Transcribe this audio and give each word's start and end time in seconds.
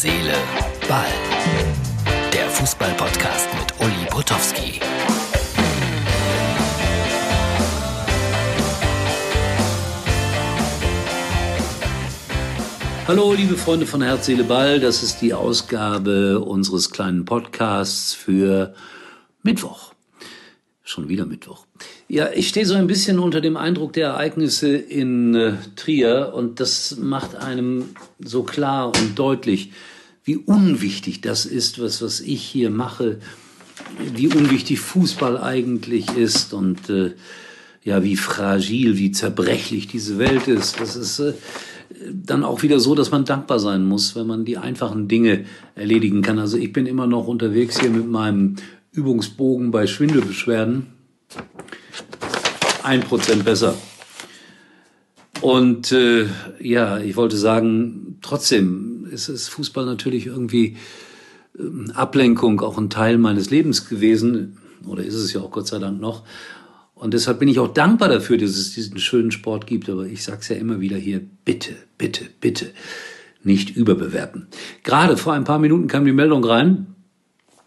Seele, 0.00 0.32
Ball. 0.86 1.10
Der 2.32 2.48
Fußball-Podcast 2.50 3.48
mit 3.58 3.80
Uli 3.80 4.06
Potowski. 4.08 4.78
Hallo, 13.08 13.32
liebe 13.32 13.56
Freunde 13.56 13.86
von 13.86 14.00
Herz, 14.00 14.26
Seele, 14.26 14.44
Ball. 14.44 14.78
Das 14.78 15.02
ist 15.02 15.20
die 15.20 15.34
Ausgabe 15.34 16.38
unseres 16.38 16.92
kleinen 16.92 17.24
Podcasts 17.24 18.14
für 18.14 18.74
Mittwoch. 19.42 19.94
Schon 20.84 21.08
wieder 21.08 21.26
Mittwoch. 21.26 21.66
Ja, 22.10 22.30
ich 22.34 22.48
stehe 22.48 22.64
so 22.64 22.72
ein 22.72 22.86
bisschen 22.86 23.18
unter 23.18 23.42
dem 23.42 23.58
Eindruck 23.58 23.92
der 23.92 24.08
Ereignisse 24.08 24.74
in 24.74 25.34
äh, 25.34 25.52
Trier 25.76 26.32
und 26.34 26.58
das 26.58 26.96
macht 26.96 27.36
einem 27.36 27.90
so 28.18 28.44
klar 28.44 28.86
und 28.86 29.18
deutlich, 29.18 29.72
wie 30.24 30.38
unwichtig 30.38 31.20
das 31.20 31.44
ist, 31.44 31.78
was, 31.82 32.00
was 32.00 32.20
ich 32.20 32.42
hier 32.42 32.70
mache, 32.70 33.18
wie 34.14 34.28
unwichtig 34.28 34.80
Fußball 34.80 35.36
eigentlich 35.36 36.16
ist 36.16 36.54
und 36.54 36.88
äh, 36.88 37.12
ja, 37.84 38.02
wie 38.02 38.16
fragil, 38.16 38.96
wie 38.96 39.12
zerbrechlich 39.12 39.86
diese 39.86 40.16
Welt 40.16 40.48
ist. 40.48 40.80
Das 40.80 40.96
ist 40.96 41.18
äh, 41.18 41.34
dann 42.10 42.42
auch 42.42 42.62
wieder 42.62 42.80
so, 42.80 42.94
dass 42.94 43.10
man 43.10 43.26
dankbar 43.26 43.58
sein 43.58 43.84
muss, 43.84 44.16
wenn 44.16 44.26
man 44.26 44.46
die 44.46 44.56
einfachen 44.56 45.08
Dinge 45.08 45.44
erledigen 45.74 46.22
kann. 46.22 46.38
Also 46.38 46.56
ich 46.56 46.72
bin 46.72 46.86
immer 46.86 47.06
noch 47.06 47.26
unterwegs 47.26 47.78
hier 47.78 47.90
mit 47.90 48.08
meinem 48.08 48.56
Übungsbogen 48.92 49.70
bei 49.70 49.86
Schwindelbeschwerden 49.86 50.97
ein 52.88 53.02
Prozent 53.02 53.44
besser. 53.44 53.74
Und 55.42 55.92
äh, 55.92 56.26
ja, 56.58 56.98
ich 56.98 57.16
wollte 57.16 57.36
sagen, 57.36 58.16
trotzdem 58.22 59.06
ist 59.10 59.28
es 59.28 59.46
Fußball 59.48 59.84
natürlich 59.84 60.26
irgendwie 60.26 60.76
äh, 61.58 61.92
Ablenkung, 61.92 62.62
auch 62.62 62.78
ein 62.78 62.88
Teil 62.88 63.18
meines 63.18 63.50
Lebens 63.50 63.88
gewesen, 63.88 64.56
oder 64.86 65.04
ist 65.04 65.14
es 65.14 65.34
ja 65.34 65.42
auch 65.42 65.50
Gott 65.50 65.68
sei 65.68 65.78
Dank 65.78 66.00
noch. 66.00 66.24
Und 66.94 67.12
deshalb 67.12 67.38
bin 67.38 67.48
ich 67.48 67.60
auch 67.60 67.72
dankbar 67.72 68.08
dafür, 68.08 68.38
dass 68.38 68.50
es 68.50 68.72
diesen 68.72 68.98
schönen 68.98 69.30
Sport 69.30 69.66
gibt. 69.66 69.88
Aber 69.90 70.06
ich 70.06 70.24
sage 70.24 70.38
es 70.40 70.48
ja 70.48 70.56
immer 70.56 70.80
wieder 70.80 70.96
hier, 70.96 71.20
bitte, 71.44 71.76
bitte, 71.98 72.24
bitte 72.40 72.72
nicht 73.44 73.76
überbewerten. 73.76 74.48
Gerade 74.82 75.16
vor 75.16 75.34
ein 75.34 75.44
paar 75.44 75.58
Minuten 75.58 75.88
kam 75.88 76.06
die 76.06 76.12
Meldung 76.12 76.42
rein. 76.42 76.86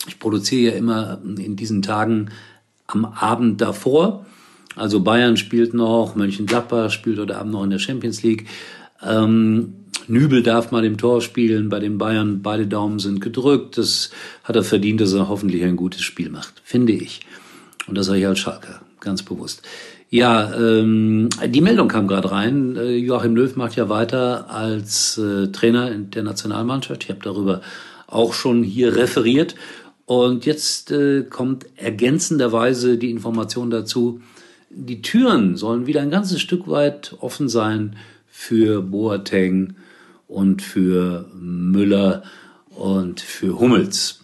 Ich 0.07 0.19
produziere 0.19 0.73
ja 0.73 0.77
immer 0.77 1.21
in 1.23 1.55
diesen 1.55 1.81
Tagen 1.83 2.31
am 2.87 3.05
Abend 3.05 3.61
davor 3.61 4.25
also 4.75 5.01
Bayern 5.01 5.37
spielt 5.37 5.73
noch, 5.73 6.15
Mönchengladbach 6.15 6.91
spielt 6.91 7.19
heute 7.19 7.37
Abend 7.37 7.53
noch 7.53 7.63
in 7.63 7.69
der 7.69 7.79
Champions 7.79 8.23
League. 8.23 8.47
Ähm, 9.05 9.73
Nübel 10.07 10.43
darf 10.43 10.71
mal 10.71 10.85
im 10.85 10.97
Tor 10.97 11.21
spielen, 11.21 11.69
bei 11.69 11.79
den 11.79 11.97
Bayern 11.97 12.41
beide 12.41 12.67
Daumen 12.67 12.99
sind 12.99 13.21
gedrückt. 13.21 13.77
Das 13.77 14.11
hat 14.43 14.55
er 14.55 14.63
verdient, 14.63 15.01
dass 15.01 15.13
er 15.13 15.29
hoffentlich 15.29 15.63
ein 15.63 15.75
gutes 15.75 16.01
Spiel 16.01 16.29
macht, 16.29 16.61
finde 16.63 16.93
ich. 16.93 17.21
Und 17.87 17.97
das 17.97 18.07
sage 18.07 18.19
ich 18.19 18.27
als 18.27 18.39
Schalker, 18.39 18.81
ganz 18.99 19.23
bewusst. 19.23 19.63
Ja, 20.09 20.53
ähm, 20.55 21.29
die 21.47 21.61
Meldung 21.61 21.87
kam 21.87 22.07
gerade 22.07 22.31
rein. 22.31 22.75
Äh, 22.75 22.95
Joachim 22.97 23.35
Löw 23.35 23.55
macht 23.55 23.77
ja 23.77 23.87
weiter 23.87 24.49
als 24.49 25.17
äh, 25.17 25.47
Trainer 25.47 25.89
der 25.91 26.23
Nationalmannschaft. 26.23 27.05
Ich 27.05 27.09
habe 27.09 27.21
darüber 27.23 27.61
auch 28.07 28.33
schon 28.33 28.61
hier 28.63 28.95
referiert. 28.95 29.55
Und 30.05 30.45
jetzt 30.45 30.91
äh, 30.91 31.23
kommt 31.23 31.65
ergänzenderweise 31.77 32.97
die 32.97 33.11
Information 33.11 33.69
dazu, 33.69 34.19
die 34.73 35.01
Türen 35.01 35.55
sollen 35.57 35.87
wieder 35.87 36.01
ein 36.01 36.11
ganzes 36.11 36.41
Stück 36.41 36.67
weit 36.67 37.15
offen 37.19 37.49
sein 37.49 37.95
für 38.27 38.81
Boateng 38.81 39.75
und 40.27 40.61
für 40.61 41.29
Müller 41.33 42.23
und 42.69 43.19
für 43.19 43.59
Hummels. 43.59 44.21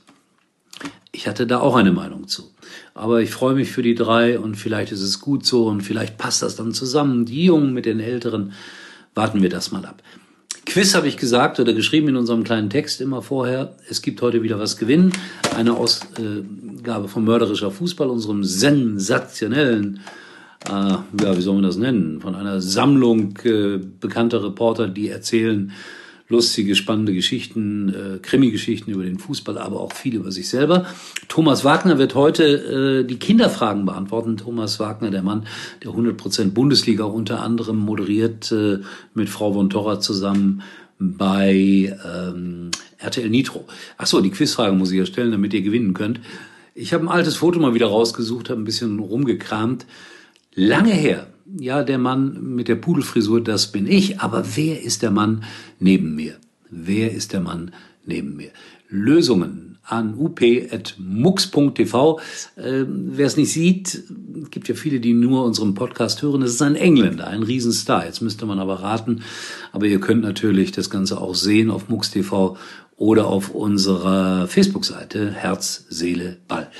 Ich 1.12 1.28
hatte 1.28 1.48
da 1.48 1.60
auch 1.60 1.76
eine 1.76 1.92
Meinung 1.92 2.28
zu. 2.28 2.52
Aber 2.94 3.22
ich 3.22 3.32
freue 3.32 3.56
mich 3.56 3.72
für 3.72 3.82
die 3.82 3.96
drei 3.96 4.40
und 4.40 4.56
vielleicht 4.56 4.92
ist 4.92 5.02
es 5.02 5.20
gut 5.20 5.46
so 5.46 5.68
und 5.68 5.82
vielleicht 5.82 6.18
passt 6.18 6.42
das 6.42 6.56
dann 6.56 6.74
zusammen. 6.74 7.26
Die 7.26 7.46
Jungen 7.46 7.74
mit 7.74 7.86
den 7.86 8.00
Älteren. 8.00 8.54
Warten 9.16 9.42
wir 9.42 9.50
das 9.50 9.72
mal 9.72 9.86
ab. 9.86 10.04
Quiz 10.66 10.94
habe 10.94 11.08
ich 11.08 11.18
gesagt 11.18 11.60
oder 11.60 11.74
geschrieben 11.74 12.10
in 12.10 12.18
unserem 12.18 12.44
kleinen 12.44 12.70
Text 12.70 13.02
immer 13.02 13.22
vorher. 13.22 13.76
Es 13.90 14.02
gibt 14.02 14.22
heute 14.22 14.44
wieder 14.44 14.60
was 14.60 14.78
gewinnen. 14.78 15.12
Eine 15.56 15.76
Ausgabe 15.76 17.08
von 17.08 17.24
Mörderischer 17.24 17.72
Fußball, 17.72 18.10
unserem 18.10 18.44
sensationellen 18.44 20.02
äh, 20.68 21.24
ja, 21.24 21.38
wie 21.38 21.42
soll 21.42 21.56
man 21.56 21.64
das 21.64 21.78
nennen, 21.78 22.22
von 22.22 22.36
einer 22.36 22.62
Sammlung 22.62 23.38
äh, 23.44 23.78
bekannter 23.78 24.44
Reporter, 24.44 24.88
die 24.88 25.10
erzählen 25.10 25.72
lustige, 26.30 26.76
spannende 26.76 27.14
Geschichten, 27.14 27.90
äh, 27.90 28.20
Krimi-Geschichten 28.20 28.92
über 28.92 29.04
den 29.04 29.18
Fußball, 29.18 29.58
aber 29.58 29.80
auch 29.80 29.94
viel 29.94 30.16
über 30.16 30.32
sich 30.32 30.50
selber. 30.50 30.86
Thomas 31.30 31.64
Wagner 31.64 31.98
wird 31.98 32.16
heute 32.16 32.44
äh, 33.02 33.08
die 33.08 33.18
Kinderfragen 33.18 33.86
beantworten. 33.86 34.36
Thomas 34.36 34.80
Wagner, 34.80 35.10
der 35.10 35.24
Mann, 35.24 35.48
der 35.84 35.92
100% 35.92 36.52
Bundesliga 36.52 37.06
unter 37.06 37.42
anderem 37.42 37.78
moderiert 37.78 38.52
äh, 38.52 38.80
mit 39.14 39.30
Frau 39.30 39.54
von 39.54 39.70
Torra 39.70 40.00
zusammen 40.00 40.64
bei 41.00 41.96
ähm, 42.06 42.72
RTL 42.98 43.30
Nitro. 43.30 43.66
Ach 43.98 44.08
so, 44.08 44.20
die 44.20 44.32
Quizfrage 44.32 44.76
muss 44.76 44.92
ich 44.92 44.98
ja 44.98 45.06
stellen, 45.06 45.32
damit 45.32 45.54
ihr 45.54 45.62
gewinnen 45.62 45.94
könnt. 45.94 46.20
Ich 46.76 46.94
habe 46.94 47.06
ein 47.06 47.10
altes 47.10 47.38
Foto 47.38 47.60
mal 47.60 47.74
wieder 47.74 47.88
rausgesucht, 47.88 48.50
habe 48.50 48.62
ein 48.62 48.66
bisschen 48.66 49.00
rumgekramt. 49.00 49.86
Lange 50.60 50.94
her. 50.94 51.28
Ja, 51.60 51.84
der 51.84 52.00
Mann 52.00 52.56
mit 52.56 52.68
der 52.68 52.74
Pudelfrisur, 52.74 53.44
das 53.44 53.72
bin 53.72 53.86
ich. 53.86 54.22
Aber 54.22 54.44
wer 54.56 54.82
ist 54.82 55.04
der 55.04 55.12
Mann 55.12 55.44
neben 55.80 56.16
mir? 56.16 56.38
Wer 56.72 57.12
ist 57.12 57.32
der 57.32 57.42
Mann 57.42 57.72
neben 58.08 58.36
mir? 58.36 58.50
Lösungen 58.90 59.78
an 59.84 60.18
up.mux.tv. 60.20 60.60
Äh, 62.56 62.86
wer 62.88 63.28
es 63.28 63.38
nicht 63.38 63.54
sieht, 63.54 64.04
gibt 64.50 64.68
ja 64.68 64.74
viele, 64.74 65.00
die 65.00 65.14
nur 65.14 65.46
unseren 65.46 65.76
Podcast 65.76 66.24
hören. 66.24 66.42
Es 66.42 66.56
ist 66.56 66.64
ein 66.64 66.76
Engländer, 66.76 67.28
ein 67.28 67.44
Riesenstar. 67.44 68.08
Jetzt 68.08 68.22
müsste 68.22 68.48
man 68.48 68.58
aber 68.58 68.82
raten. 68.82 69.22
Aber 69.72 69.86
ihr 69.86 70.00
könnt 70.00 70.24
natürlich 70.24 70.72
das 70.72 70.90
Ganze 70.90 71.22
auch 71.22 71.36
sehen 71.36 71.70
auf 71.70 71.88
MUX.tv 71.88 72.58
oder 72.96 73.28
auf 73.28 73.52
unserer 73.52 74.48
Facebook-Seite 74.48 75.30
Herz, 75.34 75.86
Seele, 75.88 76.38
Ball. 76.48 76.72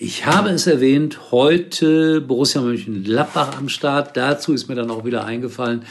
Ich 0.00 0.26
habe 0.26 0.50
es 0.50 0.68
erwähnt, 0.68 1.32
heute 1.32 2.20
Borussia 2.20 2.60
Mönchengladbach 2.62 3.58
am 3.58 3.68
Start. 3.68 4.16
Dazu 4.16 4.52
ist 4.52 4.68
mir 4.68 4.76
dann 4.76 4.92
auch 4.92 5.04
wieder 5.04 5.24
eingefallen, 5.24 5.82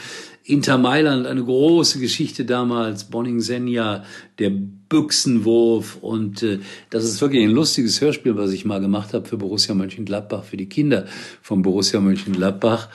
Inter 0.44 0.78
Mailand, 0.78 1.26
eine 1.26 1.44
große 1.44 1.98
Geschichte 1.98 2.46
damals, 2.46 3.04
Bonning 3.04 3.40
Senja, 3.40 4.04
der 4.38 4.48
Büchsenwurf 4.48 5.98
und 6.00 6.42
äh, 6.42 6.60
das 6.88 7.04
ist 7.04 7.20
wirklich 7.20 7.42
ein 7.44 7.50
lustiges 7.50 8.00
Hörspiel, 8.00 8.34
was 8.38 8.52
ich 8.52 8.64
mal 8.64 8.80
gemacht 8.80 9.12
habe 9.12 9.28
für 9.28 9.36
Borussia 9.36 9.74
Mönchengladbach, 9.74 10.42
für 10.42 10.56
die 10.56 10.70
Kinder 10.70 11.04
von 11.42 11.60
Borussia 11.60 12.00
Mönchengladbach. 12.00 12.88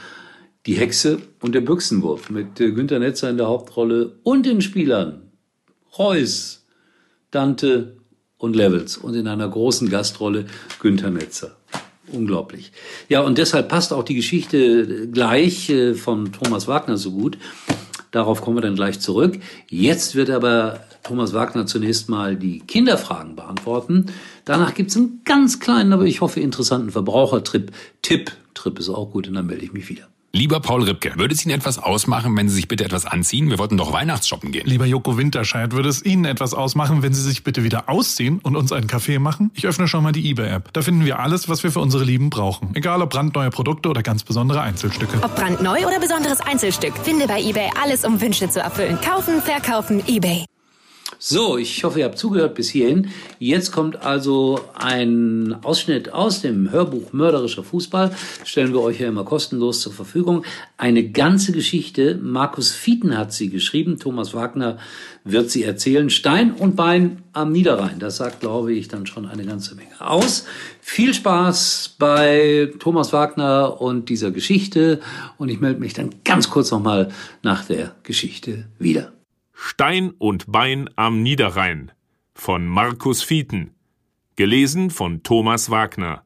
Die 0.65 0.73
Hexe 0.73 1.19
und 1.41 1.53
der 1.53 1.61
Büchsenwurf 1.61 2.31
mit 2.31 2.59
äh, 2.59 2.71
Günter 2.71 2.97
Netzer 2.97 3.29
in 3.29 3.37
der 3.37 3.49
Hauptrolle 3.49 4.17
und 4.23 4.47
den 4.47 4.61
Spielern 4.61 5.29
Reus, 5.95 6.65
Dante 7.29 7.97
und 8.43 8.57
Levels 8.57 8.97
und 8.97 9.15
in 9.15 9.29
einer 9.29 9.47
großen 9.47 9.89
Gastrolle 9.89 10.45
Günther 10.81 11.09
Netzer. 11.09 11.55
Unglaublich. 12.11 12.73
Ja, 13.07 13.21
und 13.21 13.37
deshalb 13.37 13.69
passt 13.69 13.93
auch 13.93 14.03
die 14.03 14.15
Geschichte 14.15 15.07
gleich 15.07 15.69
äh, 15.69 15.93
von 15.93 16.33
Thomas 16.33 16.67
Wagner 16.67 16.97
so 16.97 17.11
gut. 17.11 17.37
Darauf 18.11 18.41
kommen 18.41 18.57
wir 18.57 18.61
dann 18.61 18.75
gleich 18.75 18.99
zurück. 18.99 19.39
Jetzt 19.69 20.15
wird 20.15 20.29
aber 20.29 20.81
Thomas 21.03 21.31
Wagner 21.31 21.65
zunächst 21.65 22.09
mal 22.09 22.35
die 22.35 22.59
Kinderfragen 22.59 23.37
beantworten. 23.37 24.07
Danach 24.43 24.73
gibt's 24.73 24.97
einen 24.97 25.21
ganz 25.23 25.61
kleinen, 25.61 25.93
aber 25.93 26.03
ich 26.03 26.19
hoffe 26.19 26.41
interessanten 26.41 26.91
Verbrauchertrip. 26.91 27.71
Tipp. 28.01 28.33
Trip 28.55 28.77
ist 28.77 28.89
auch 28.89 29.09
gut 29.09 29.29
und 29.29 29.35
dann 29.35 29.45
melde 29.45 29.63
ich 29.63 29.71
mich 29.71 29.87
wieder. 29.87 30.12
Lieber 30.35 30.59
Paul 30.59 30.81
Ripke, 30.81 31.13
würde 31.15 31.35
es 31.35 31.45
Ihnen 31.45 31.53
etwas 31.53 31.77
ausmachen, 31.77 32.35
wenn 32.35 32.49
Sie 32.49 32.55
sich 32.55 32.67
bitte 32.67 32.83
etwas 32.83 33.05
anziehen? 33.05 33.51
Wir 33.51 33.59
wollten 33.59 33.77
doch 33.77 33.93
Weihnachtsshoppen 33.93 34.51
gehen. 34.51 34.65
Lieber 34.65 34.87
Joko 34.87 35.15
Winterscheid, 35.15 35.73
würde 35.73 35.89
es 35.89 36.03
Ihnen 36.03 36.25
etwas 36.25 36.55
ausmachen, 36.55 37.03
wenn 37.03 37.13
Sie 37.13 37.21
sich 37.21 37.43
bitte 37.43 37.63
wieder 37.63 37.87
ausziehen 37.87 38.39
und 38.39 38.55
uns 38.55 38.71
einen 38.71 38.87
Kaffee 38.87 39.19
machen? 39.19 39.51
Ich 39.53 39.67
öffne 39.67 39.87
schon 39.87 40.01
mal 40.01 40.11
die 40.11 40.27
eBay-App. 40.31 40.73
Da 40.73 40.81
finden 40.81 41.05
wir 41.05 41.19
alles, 41.19 41.49
was 41.49 41.61
wir 41.61 41.71
für 41.71 41.81
unsere 41.81 42.03
Lieben 42.03 42.31
brauchen. 42.31 42.71
Egal 42.73 43.03
ob 43.03 43.11
brandneue 43.11 43.51
Produkte 43.51 43.89
oder 43.89 44.01
ganz 44.01 44.23
besondere 44.23 44.61
Einzelstücke. 44.61 45.19
Ob 45.21 45.35
brandneu 45.35 45.85
oder 45.85 45.99
besonderes 45.99 46.41
Einzelstück, 46.41 46.97
finde 46.97 47.27
bei 47.27 47.39
eBay 47.39 47.69
alles, 47.79 48.03
um 48.03 48.19
Wünsche 48.19 48.49
zu 48.49 48.59
erfüllen. 48.59 48.97
Kaufen, 49.01 49.39
verkaufen, 49.39 50.01
eBay. 50.07 50.45
So, 51.25 51.57
ich 51.57 51.85
hoffe, 51.85 51.99
ihr 51.99 52.05
habt 52.05 52.17
zugehört 52.17 52.53
bis 52.53 52.69
hierhin. 52.69 53.07
Jetzt 53.39 53.71
kommt 53.71 54.03
also 54.03 54.59
ein 54.73 55.55
Ausschnitt 55.63 56.11
aus 56.11 56.41
dem 56.41 56.69
Hörbuch 56.69 57.13
Mörderischer 57.13 57.63
Fußball. 57.63 58.13
Stellen 58.43 58.73
wir 58.73 58.81
euch 58.81 58.99
ja 58.99 59.07
immer 59.07 59.23
kostenlos 59.23 59.79
zur 59.79 59.93
Verfügung. 59.93 60.43
Eine 60.75 61.11
ganze 61.11 61.53
Geschichte. 61.53 62.19
Markus 62.21 62.71
Fieten 62.73 63.17
hat 63.17 63.31
sie 63.31 63.49
geschrieben. 63.49 63.99
Thomas 63.99 64.33
Wagner 64.33 64.79
wird 65.23 65.49
sie 65.49 65.63
erzählen. 65.63 66.09
Stein 66.09 66.51
und 66.51 66.75
Bein 66.75 67.23
am 67.31 67.53
Niederrhein. 67.53 67.99
Das 67.99 68.17
sagt, 68.17 68.41
glaube 68.41 68.73
ich, 68.73 68.89
dann 68.89 69.05
schon 69.05 69.25
eine 69.25 69.45
ganze 69.45 69.75
Menge 69.75 70.01
aus. 70.01 70.43
Viel 70.81 71.13
Spaß 71.13 71.95
bei 71.97 72.69
Thomas 72.79 73.13
Wagner 73.13 73.79
und 73.79 74.09
dieser 74.09 74.31
Geschichte. 74.31 74.99
Und 75.37 75.47
ich 75.47 75.61
melde 75.61 75.79
mich 75.79 75.93
dann 75.93 76.09
ganz 76.25 76.49
kurz 76.49 76.69
nochmal 76.71 77.11
nach 77.43 77.63
der 77.63 77.95
Geschichte 78.03 78.65
wieder. 78.77 79.13
Stein 79.65 80.11
und 80.19 80.51
Bein 80.51 80.89
am 80.97 81.23
Niederrhein 81.23 81.93
von 82.35 82.67
Markus 82.67 83.23
Fieten. 83.23 83.71
Gelesen 84.35 84.89
von 84.89 85.23
Thomas 85.23 85.69
Wagner. 85.69 86.23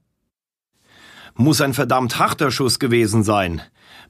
Muss 1.36 1.62
ein 1.62 1.75
verdammt 1.75 2.18
harter 2.18 2.50
Schuss 2.50 2.80
gewesen 2.80 3.24
sein. 3.24 3.62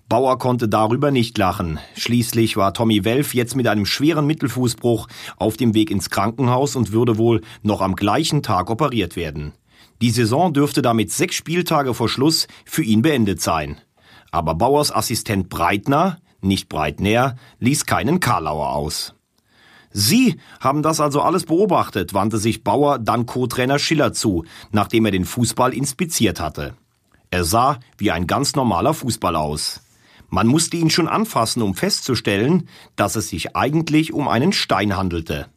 Bauer 0.07 0.39
konnte 0.39 0.69
darüber 0.69 1.11
nicht 1.11 1.37
lachen. 1.37 1.77
Schließlich 1.97 2.55
war 2.55 2.73
Tommy 2.73 3.03
Welf 3.03 3.33
jetzt 3.33 3.57
mit 3.57 3.67
einem 3.67 3.85
schweren 3.85 4.25
Mittelfußbruch 4.27 5.09
auf 5.35 5.57
dem 5.57 5.73
Weg 5.73 5.91
ins 5.91 6.09
Krankenhaus 6.09 6.77
und 6.77 6.93
würde 6.93 7.17
wohl 7.17 7.41
noch 7.63 7.81
am 7.81 7.97
gleichen 7.97 8.43
Tag 8.43 8.69
operiert 8.69 9.17
werden. 9.17 9.51
Die 10.01 10.11
Saison 10.11 10.53
dürfte 10.53 10.81
damit 10.81 11.11
sechs 11.11 11.35
Spieltage 11.35 11.93
vor 11.93 12.07
Schluss 12.07 12.47
für 12.63 12.81
ihn 12.81 13.01
beendet 13.01 13.41
sein. 13.41 13.77
Aber 14.31 14.55
Bauers 14.55 14.89
Assistent 14.89 15.49
Breitner, 15.49 16.17
nicht 16.39 16.69
Breitner, 16.69 17.35
ließ 17.59 17.85
keinen 17.85 18.21
Karlauer 18.21 18.69
aus. 18.69 19.16
Sie 19.91 20.39
haben 20.59 20.83
das 20.83 20.99
also 20.99 21.21
alles 21.21 21.45
beobachtet, 21.45 22.13
wandte 22.13 22.37
sich 22.37 22.63
Bauer 22.63 22.99
dann 22.99 23.25
Co-Trainer 23.25 23.79
Schiller 23.79 24.13
zu, 24.13 24.45
nachdem 24.71 25.05
er 25.05 25.11
den 25.11 25.25
Fußball 25.25 25.73
inspiziert 25.73 26.39
hatte. 26.39 26.75
Er 27.31 27.43
sah 27.43 27.79
wie 27.97 28.11
ein 28.11 28.27
ganz 28.27 28.55
normaler 28.55 28.93
Fußball 28.93 29.35
aus. 29.35 29.81
Man 30.29 30.47
musste 30.47 30.77
ihn 30.77 30.89
schon 30.89 31.07
anfassen, 31.07 31.61
um 31.61 31.73
festzustellen, 31.73 32.67
dass 32.95 33.15
es 33.15 33.29
sich 33.29 33.55
eigentlich 33.55 34.13
um 34.13 34.27
einen 34.27 34.51
Stein 34.51 34.97
handelte. 34.97 35.47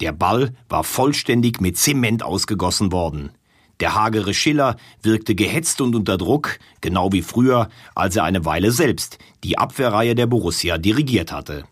Der 0.00 0.12
Ball 0.12 0.54
war 0.68 0.84
vollständig 0.84 1.60
mit 1.60 1.76
Zement 1.76 2.22
ausgegossen 2.22 2.92
worden. 2.92 3.30
Der 3.80 3.94
hagere 3.94 4.32
Schiller 4.32 4.76
wirkte 5.02 5.34
gehetzt 5.34 5.80
und 5.82 5.94
unter 5.94 6.16
Druck, 6.16 6.58
genau 6.80 7.12
wie 7.12 7.22
früher, 7.22 7.68
als 7.94 8.16
er 8.16 8.24
eine 8.24 8.44
Weile 8.46 8.72
selbst 8.72 9.18
die 9.44 9.58
Abwehrreihe 9.58 10.14
der 10.14 10.26
Borussia 10.26 10.78
dirigiert 10.78 11.30
hatte. 11.30 11.64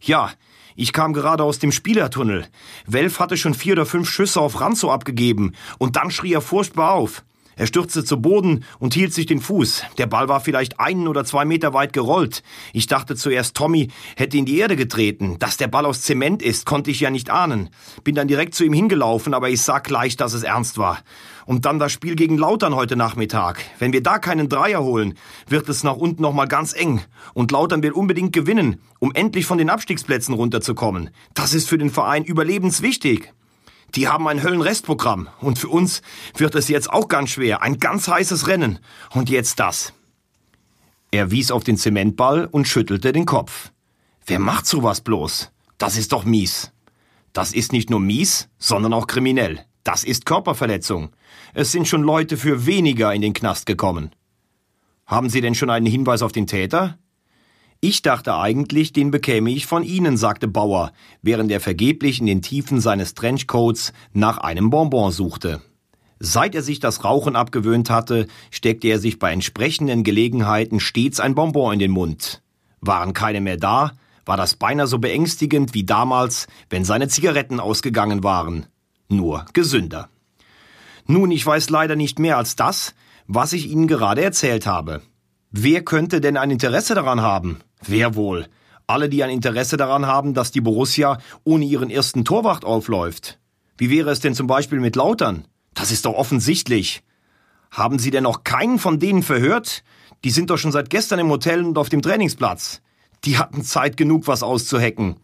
Ja, 0.00 0.30
ich 0.76 0.92
kam 0.92 1.12
gerade 1.12 1.44
aus 1.44 1.58
dem 1.58 1.72
Spielertunnel. 1.72 2.46
Welf 2.86 3.18
hatte 3.18 3.36
schon 3.36 3.54
vier 3.54 3.74
oder 3.74 3.86
fünf 3.86 4.08
Schüsse 4.08 4.40
auf 4.40 4.60
Ranzo 4.60 4.90
abgegeben 4.90 5.52
und 5.78 5.96
dann 5.96 6.10
schrie 6.10 6.32
er 6.32 6.40
furchtbar 6.40 6.92
auf. 6.92 7.24
Er 7.56 7.66
stürzte 7.66 8.04
zu 8.04 8.20
Boden 8.20 8.64
und 8.78 8.94
hielt 8.94 9.12
sich 9.12 9.26
den 9.26 9.40
Fuß. 9.40 9.84
Der 9.98 10.06
Ball 10.06 10.28
war 10.28 10.40
vielleicht 10.40 10.80
einen 10.80 11.06
oder 11.06 11.24
zwei 11.24 11.44
Meter 11.44 11.74
weit 11.74 11.92
gerollt. 11.92 12.42
Ich 12.72 12.86
dachte 12.86 13.14
zuerst, 13.14 13.56
Tommy 13.56 13.88
hätte 14.16 14.38
in 14.38 14.46
die 14.46 14.58
Erde 14.58 14.76
getreten. 14.76 15.36
Dass 15.38 15.58
der 15.58 15.68
Ball 15.68 15.86
aus 15.86 16.02
Zement 16.02 16.42
ist, 16.42 16.64
konnte 16.64 16.90
ich 16.90 17.00
ja 17.00 17.10
nicht 17.10 17.30
ahnen. 17.30 17.70
Bin 18.04 18.14
dann 18.14 18.28
direkt 18.28 18.54
zu 18.54 18.64
ihm 18.64 18.72
hingelaufen, 18.72 19.34
aber 19.34 19.50
ich 19.50 19.60
sah 19.62 19.80
gleich, 19.80 20.16
dass 20.16 20.32
es 20.32 20.42
ernst 20.42 20.78
war. 20.78 20.98
Und 21.44 21.66
dann 21.66 21.78
das 21.78 21.92
Spiel 21.92 22.16
gegen 22.16 22.38
Lautern 22.38 22.74
heute 22.74 22.96
Nachmittag. 22.96 23.60
Wenn 23.78 23.92
wir 23.92 24.02
da 24.02 24.18
keinen 24.18 24.48
Dreier 24.48 24.82
holen, 24.82 25.14
wird 25.48 25.68
es 25.68 25.82
nach 25.82 25.96
unten 25.96 26.22
noch 26.22 26.32
mal 26.32 26.46
ganz 26.46 26.72
eng. 26.72 27.02
Und 27.34 27.50
Lautern 27.50 27.82
will 27.82 27.92
unbedingt 27.92 28.32
gewinnen, 28.32 28.80
um 28.98 29.12
endlich 29.12 29.44
von 29.44 29.58
den 29.58 29.70
Abstiegsplätzen 29.70 30.34
runterzukommen. 30.34 31.10
Das 31.34 31.52
ist 31.52 31.68
für 31.68 31.78
den 31.78 31.90
Verein 31.90 32.24
überlebenswichtig. 32.24 33.32
Die 33.94 34.08
haben 34.08 34.26
ein 34.28 34.42
Höllenrestprogramm. 34.42 35.28
Und 35.40 35.58
für 35.58 35.68
uns 35.68 36.02
wird 36.36 36.54
es 36.54 36.68
jetzt 36.68 36.90
auch 36.90 37.08
ganz 37.08 37.30
schwer. 37.30 37.62
Ein 37.62 37.78
ganz 37.78 38.08
heißes 38.08 38.46
Rennen. 38.46 38.78
Und 39.10 39.28
jetzt 39.28 39.60
das. 39.60 39.92
Er 41.10 41.30
wies 41.30 41.50
auf 41.50 41.62
den 41.62 41.76
Zementball 41.76 42.46
und 42.46 42.66
schüttelte 42.66 43.12
den 43.12 43.26
Kopf. 43.26 43.70
Wer 44.24 44.38
macht 44.38 44.66
sowas 44.66 45.02
bloß? 45.02 45.52
Das 45.76 45.98
ist 45.98 46.12
doch 46.12 46.24
mies. 46.24 46.72
Das 47.32 47.52
ist 47.52 47.72
nicht 47.72 47.90
nur 47.90 48.00
mies, 48.00 48.48
sondern 48.58 48.92
auch 48.94 49.06
kriminell. 49.06 49.64
Das 49.84 50.04
ist 50.04 50.26
Körperverletzung. 50.26 51.10
Es 51.54 51.72
sind 51.72 51.88
schon 51.88 52.02
Leute 52.02 52.36
für 52.36 52.66
weniger 52.66 53.12
in 53.12 53.20
den 53.20 53.34
Knast 53.34 53.66
gekommen. 53.66 54.10
Haben 55.06 55.28
Sie 55.28 55.40
denn 55.40 55.54
schon 55.54 55.70
einen 55.70 55.86
Hinweis 55.86 56.22
auf 56.22 56.32
den 56.32 56.46
Täter? 56.46 56.98
Ich 57.84 58.00
dachte 58.00 58.36
eigentlich, 58.36 58.92
den 58.92 59.10
bekäme 59.10 59.50
ich 59.50 59.66
von 59.66 59.82
Ihnen, 59.82 60.16
sagte 60.16 60.46
Bauer, 60.46 60.92
während 61.20 61.50
er 61.50 61.58
vergeblich 61.58 62.20
in 62.20 62.26
den 62.26 62.40
Tiefen 62.40 62.80
seines 62.80 63.14
Trenchcoats 63.14 63.92
nach 64.12 64.38
einem 64.38 64.70
Bonbon 64.70 65.10
suchte. 65.10 65.60
Seit 66.20 66.54
er 66.54 66.62
sich 66.62 66.78
das 66.78 67.02
Rauchen 67.02 67.34
abgewöhnt 67.34 67.90
hatte, 67.90 68.28
steckte 68.52 68.86
er 68.86 69.00
sich 69.00 69.18
bei 69.18 69.32
entsprechenden 69.32 70.04
Gelegenheiten 70.04 70.78
stets 70.78 71.18
ein 71.18 71.34
Bonbon 71.34 71.72
in 71.72 71.78
den 71.80 71.90
Mund. 71.90 72.40
Waren 72.80 73.14
keine 73.14 73.40
mehr 73.40 73.56
da, 73.56 73.90
war 74.24 74.36
das 74.36 74.54
beinahe 74.54 74.86
so 74.86 75.00
beängstigend 75.00 75.74
wie 75.74 75.82
damals, 75.82 76.46
wenn 76.70 76.84
seine 76.84 77.08
Zigaretten 77.08 77.58
ausgegangen 77.58 78.22
waren. 78.22 78.66
Nur 79.08 79.44
gesünder. 79.54 80.08
Nun, 81.08 81.32
ich 81.32 81.44
weiß 81.44 81.68
leider 81.68 81.96
nicht 81.96 82.20
mehr 82.20 82.36
als 82.36 82.54
das, 82.54 82.94
was 83.26 83.52
ich 83.52 83.68
Ihnen 83.68 83.88
gerade 83.88 84.22
erzählt 84.22 84.66
habe. 84.66 85.02
Wer 85.50 85.82
könnte 85.82 86.20
denn 86.20 86.36
ein 86.36 86.52
Interesse 86.52 86.94
daran 86.94 87.22
haben? 87.22 87.58
Wer 87.86 88.14
wohl? 88.14 88.46
Alle, 88.86 89.08
die 89.08 89.22
ein 89.22 89.30
Interesse 89.30 89.76
daran 89.76 90.06
haben, 90.06 90.34
dass 90.34 90.50
die 90.50 90.60
Borussia 90.60 91.18
ohne 91.44 91.64
ihren 91.64 91.90
ersten 91.90 92.24
Torwart 92.24 92.64
aufläuft. 92.64 93.38
Wie 93.76 93.90
wäre 93.90 94.10
es 94.10 94.20
denn 94.20 94.34
zum 94.34 94.46
Beispiel 94.46 94.80
mit 94.80 94.96
Lautern? 94.96 95.46
Das 95.74 95.90
ist 95.90 96.04
doch 96.04 96.14
offensichtlich. 96.14 97.02
Haben 97.70 97.98
Sie 97.98 98.10
denn 98.10 98.24
noch 98.24 98.44
keinen 98.44 98.78
von 98.78 98.98
denen 98.98 99.22
verhört? 99.22 99.82
Die 100.24 100.30
sind 100.30 100.50
doch 100.50 100.58
schon 100.58 100.72
seit 100.72 100.90
gestern 100.90 101.18
im 101.18 101.30
Hotel 101.30 101.64
und 101.64 101.78
auf 101.78 101.88
dem 101.88 102.02
Trainingsplatz. 102.02 102.82
Die 103.24 103.38
hatten 103.38 103.62
Zeit 103.62 103.96
genug, 103.96 104.26
was 104.26 104.42
auszuhecken. 104.42 105.16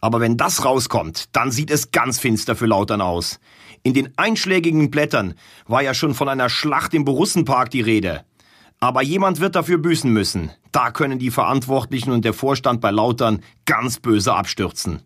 Aber 0.00 0.20
wenn 0.20 0.36
das 0.36 0.64
rauskommt, 0.64 1.34
dann 1.36 1.50
sieht 1.50 1.70
es 1.70 1.90
ganz 1.90 2.18
finster 2.18 2.56
für 2.56 2.66
Lautern 2.66 3.00
aus. 3.00 3.38
In 3.82 3.94
den 3.94 4.12
einschlägigen 4.18 4.90
Blättern 4.90 5.34
war 5.66 5.82
ja 5.82 5.94
schon 5.94 6.14
von 6.14 6.28
einer 6.28 6.48
Schlacht 6.48 6.92
im 6.94 7.04
Borussenpark 7.04 7.70
die 7.70 7.80
Rede. 7.80 8.24
Aber 8.80 9.02
jemand 9.02 9.40
wird 9.40 9.54
dafür 9.54 9.78
büßen 9.78 10.12
müssen. 10.12 10.50
Da 10.72 10.90
können 10.90 11.18
die 11.18 11.30
Verantwortlichen 11.30 12.12
und 12.12 12.24
der 12.24 12.34
Vorstand 12.34 12.80
bei 12.80 12.90
Lautern 12.90 13.40
ganz 13.64 14.00
böse 14.00 14.34
abstürzen. 14.34 15.02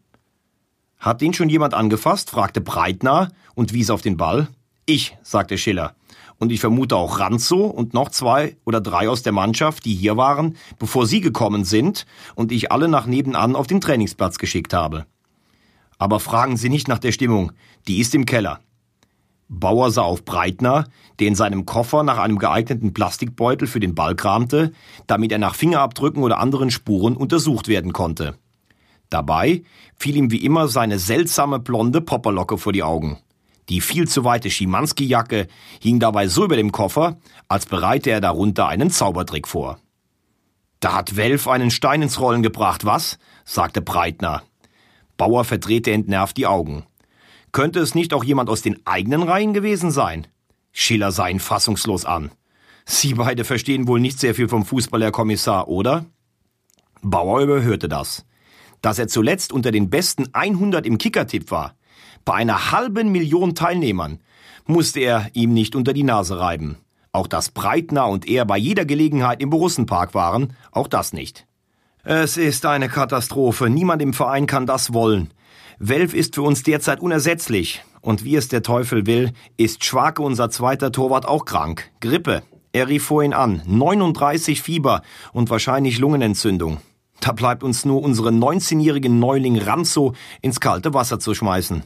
Hat 0.99 1.21
den 1.21 1.33
schon 1.33 1.49
jemand 1.49 1.75
angefasst? 1.75 2.31
fragte 2.31 2.61
Breitner 2.61 3.31
und 3.55 3.73
wies 3.73 3.91
auf 3.91 4.03
den 4.03 4.17
Ball. 4.17 4.49
Ich, 4.87 5.17
sagte 5.23 5.59
Schiller. 5.59 5.95
Und 6.39 6.51
ich 6.51 6.61
vermute 6.61 6.97
auch 6.97 7.21
Ranzo 7.21 7.67
und 7.67 7.95
noch 7.95 8.11
zwei 8.11 8.57
oder 8.65 8.81
drei 8.81 9.09
aus 9.09 9.23
der 9.23 9.33
Mannschaft, 9.33 9.85
die 9.85 9.95
hier 9.95 10.17
waren, 10.17 10.57
bevor 10.79 11.07
Sie 11.07 11.21
gekommen 11.21 11.65
sind 11.65 12.07
und 12.35 12.53
ich 12.53 12.73
alle 12.73 12.89
nach 12.89 13.07
nebenan 13.07 13.57
auf 13.57 13.67
den 13.67 13.81
Trainingsplatz 13.81 14.39
geschickt 14.39 14.73
habe. 14.73 15.07
Aber 15.99 16.21
fragen 16.21 16.57
Sie 16.57 16.69
nicht 16.69 16.89
nach 16.89 17.01
der 17.01 17.13
Stimmung, 17.13 17.53
die 17.89 17.99
ist 17.99 18.15
im 18.15 18.25
Keller. 18.25 18.61
Bauer 19.49 19.91
sah 19.91 20.03
auf 20.03 20.25
Breitner, 20.25 20.85
der 21.19 21.29
in 21.29 21.35
seinem 21.35 21.65
Koffer 21.65 22.03
nach 22.03 22.19
einem 22.19 22.39
geeigneten 22.39 22.93
Plastikbeutel 22.93 23.67
für 23.67 23.81
den 23.81 23.95
Ball 23.95 24.15
kramte, 24.15 24.73
damit 25.07 25.33
er 25.33 25.39
nach 25.39 25.55
Fingerabdrücken 25.55 26.23
oder 26.23 26.39
anderen 26.39 26.71
Spuren 26.71 27.17
untersucht 27.17 27.67
werden 27.67 27.93
konnte. 27.93 28.37
Dabei 29.09 29.63
fiel 29.97 30.17
ihm 30.17 30.31
wie 30.31 30.45
immer 30.45 30.69
seine 30.69 30.99
seltsame 30.99 31.59
blonde 31.59 32.03
Popperlocke 32.03 32.59
vor 32.59 32.75
die 32.75 32.83
Augen. 32.83 33.19
Die 33.71 33.81
viel 33.81 34.07
zu 34.07 34.25
weite 34.25 34.51
Schimanski-Jacke 34.51 35.47
hing 35.81 35.99
dabei 35.99 36.29
so 36.29 36.45
über 36.45 36.57
dem 36.57 36.73
Koffer, 36.73 37.19
als 37.49 37.67
bereite 37.67 38.11
er 38.11 38.21
darunter 38.21 38.69
einen 38.69 38.91
Zaubertrick 38.91 39.49
vor. 39.49 39.79
Da 40.81 40.95
hat 40.95 41.17
Welf 41.17 41.49
einen 41.49 41.71
Stein 41.71 42.03
ins 42.03 42.21
Rollen 42.21 42.43
gebracht, 42.43 42.85
was? 42.85 43.19
sagte 43.45 43.81
Breitner. 43.81 44.43
Bauer 45.17 45.45
verdrehte 45.45 45.91
entnervt 45.91 46.37
die 46.37 46.47
Augen. 46.47 46.85
Könnte 47.53 47.81
es 47.81 47.95
nicht 47.95 48.13
auch 48.15 48.25
jemand 48.25 48.51
aus 48.51 48.63
den 48.63 48.85
eigenen 48.87 49.23
Reihen 49.23 49.55
gewesen 49.55 49.91
sein? 49.91 50.27
Schiller 50.73 51.13
sah 51.13 51.29
ihn 51.29 51.41
fassungslos 51.41 52.05
an. 52.05 52.31
Sie 52.85 53.15
beide 53.15 53.45
verstehen 53.45 53.87
wohl 53.87 54.01
nicht 54.01 54.19
sehr 54.19 54.35
viel 54.35 54.49
vom 54.49 54.65
Fußball, 54.65 55.03
Herr 55.03 55.13
Kommissar, 55.13 55.69
oder? 55.69 56.07
Bauer 57.03 57.41
überhörte 57.41 57.89
das. 57.89 58.25
Dass 58.81 58.99
er 58.99 59.09
zuletzt 59.09 59.53
unter 59.53 59.73
den 59.73 59.91
besten 59.91 60.29
100 60.33 60.87
im 60.87 60.99
Kickertipp 60.99 61.51
war, 61.51 61.75
bei 62.25 62.35
einer 62.35 62.71
halben 62.71 63.11
Million 63.11 63.55
Teilnehmern, 63.55 64.21
musste 64.67 65.01
er 65.01 65.31
ihm 65.33 65.53
nicht 65.53 65.75
unter 65.75 65.93
die 65.93 66.03
Nase 66.03 66.39
reiben. 66.39 66.77
Auch 67.13 67.27
dass 67.27 67.51
Breitner 67.51 68.07
und 68.07 68.29
er 68.29 68.45
bei 68.45 68.59
jeder 68.59 68.85
Gelegenheit 68.85 69.41
im 69.41 69.51
Borussenpark 69.51 70.15
waren, 70.15 70.55
auch 70.71 70.89
das 70.89 71.13
nicht. 71.13 71.47
Es 72.05 72.37
ist 72.37 72.65
eine 72.65 72.89
Katastrophe. 72.89 73.69
Niemand 73.69 74.03
im 74.03 74.13
Verein 74.13 74.47
kann 74.47 74.67
das 74.67 74.93
wollen. 74.93 75.33
Welf 75.81 76.13
ist 76.13 76.35
für 76.35 76.43
uns 76.43 76.65
derzeit 76.65 77.01
unersetzlich. 77.01 77.83
Und 78.01 78.25
wie 78.25 78.35
es 78.35 78.49
der 78.49 78.63
Teufel 78.63 79.07
will, 79.07 79.33
ist 79.57 79.85
Schwake, 79.85 80.21
unser 80.23 80.51
zweiter 80.51 80.91
Torwart, 80.91 81.27
auch 81.27 81.45
krank. 81.45 81.91
Grippe. 82.01 82.43
Er 82.73 82.89
rief 82.89 83.05
vorhin 83.05 83.33
an. 83.33 83.63
39 83.65 84.61
Fieber 84.61 85.03
und 85.33 85.51
wahrscheinlich 85.51 85.99
Lungenentzündung. 85.99 86.79
Da 87.21 87.33
bleibt 87.33 87.63
uns 87.63 87.85
nur 87.85 88.03
unseren 88.03 88.43
19-jährigen 88.43 89.21
Neuling 89.21 89.59
Ranzo 89.59 90.15
ins 90.43 90.59
kalte 90.59 90.95
Wasser 90.95 91.21
zu 91.21 91.35
schmeißen. 91.35 91.85